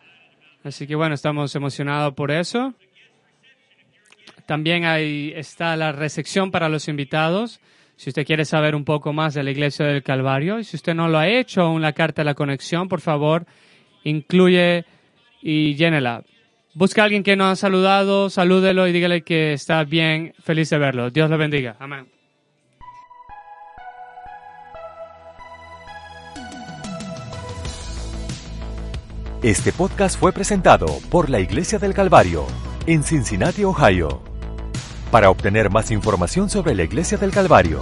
así 0.63 0.87
que 0.87 0.95
bueno, 0.95 1.15
estamos 1.15 1.55
emocionados 1.55 2.13
por 2.13 2.31
eso. 2.31 2.73
También 4.45 4.85
ahí 4.85 5.31
está 5.35 5.75
la 5.77 5.91
recepción 5.91 6.51
para 6.51 6.69
los 6.69 6.87
invitados. 6.87 7.61
Si 7.95 8.09
usted 8.09 8.25
quiere 8.25 8.45
saber 8.45 8.75
un 8.75 8.83
poco 8.83 9.13
más 9.13 9.33
de 9.33 9.43
la 9.43 9.51
Iglesia 9.51 9.85
del 9.85 10.03
Calvario, 10.03 10.59
y 10.59 10.63
si 10.63 10.75
usted 10.75 10.95
no 10.95 11.07
lo 11.07 11.19
ha 11.19 11.27
hecho 11.27 11.61
aún 11.61 11.81
la 11.81 11.93
carta 11.93 12.21
de 12.21 12.25
la 12.25 12.33
conexión, 12.33 12.89
por 12.89 12.99
favor, 12.99 13.45
incluye 14.03 14.85
y 15.41 15.75
llénela. 15.75 16.23
Busca 16.73 17.01
a 17.01 17.05
alguien 17.05 17.23
que 17.23 17.35
no 17.35 17.45
ha 17.45 17.55
saludado, 17.55 18.29
salúdelo 18.29 18.87
y 18.87 18.93
dígale 18.93 19.23
que 19.23 19.53
está 19.53 19.83
bien, 19.83 20.33
feliz 20.41 20.69
de 20.69 20.77
verlo. 20.77 21.09
Dios 21.09 21.29
lo 21.29 21.37
bendiga. 21.37 21.75
Amén. 21.79 22.07
Este 29.43 29.73
podcast 29.73 30.17
fue 30.19 30.31
presentado 30.31 30.85
por 31.09 31.31
la 31.31 31.39
Iglesia 31.39 31.79
del 31.79 31.95
Calvario 31.95 32.45
en 32.85 33.01
Cincinnati, 33.03 33.63
Ohio. 33.63 34.21
Para 35.09 35.31
obtener 35.31 35.71
más 35.71 35.89
información 35.91 36.49
sobre 36.49 36.75
la 36.75 36.83
Iglesia 36.83 37.17
del 37.17 37.31
Calvario, 37.31 37.79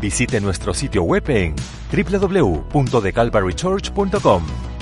visite 0.00 0.40
nuestro 0.40 0.72
sitio 0.74 1.02
web 1.02 1.28
en 1.30 1.56
www.thecalvarychurch.com 1.92 4.77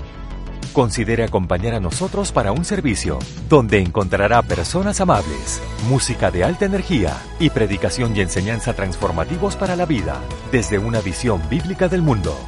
considere 0.77 1.25
acompañar 1.25 1.73
a 1.73 1.81
nosotros 1.81 2.31
para 2.33 2.53
un 2.53 2.67
servicio 2.67 3.19
donde 3.49 3.79
encontrará 3.79 4.43
personas 4.43 5.01
amables, 5.01 5.63
música 5.89 6.31
de 6.31 6.45
alta 6.45 6.67
energía 6.67 7.17
y 7.41 7.49
predicación 7.49 8.15
y 8.15 8.21
enseñanza 8.21 8.75
transformativos 8.75 9.57
para 9.57 9.75
la 9.75 9.87
vida 9.87 10.21
desde 10.53 10.77
una 10.77 11.01
visión 11.01 11.41
bíblica 11.49 11.89
del 11.89 12.03
mundo. 12.03 12.39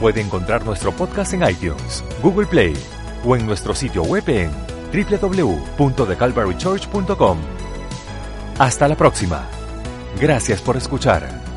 Puede 0.00 0.20
encontrar 0.20 0.66
nuestro 0.66 0.92
podcast 0.92 1.32
en 1.32 1.48
iTunes, 1.48 2.04
Google 2.22 2.46
Play 2.46 2.74
o 3.24 3.34
en 3.34 3.46
nuestro 3.46 3.74
sitio 3.74 4.02
web 4.02 4.28
en 4.28 4.50
www.thecalvarychurch.com. 4.92 7.38
Hasta 8.58 8.86
la 8.86 8.96
próxima. 8.96 9.48
Gracias 10.20 10.60
por 10.60 10.76
escuchar. 10.76 11.49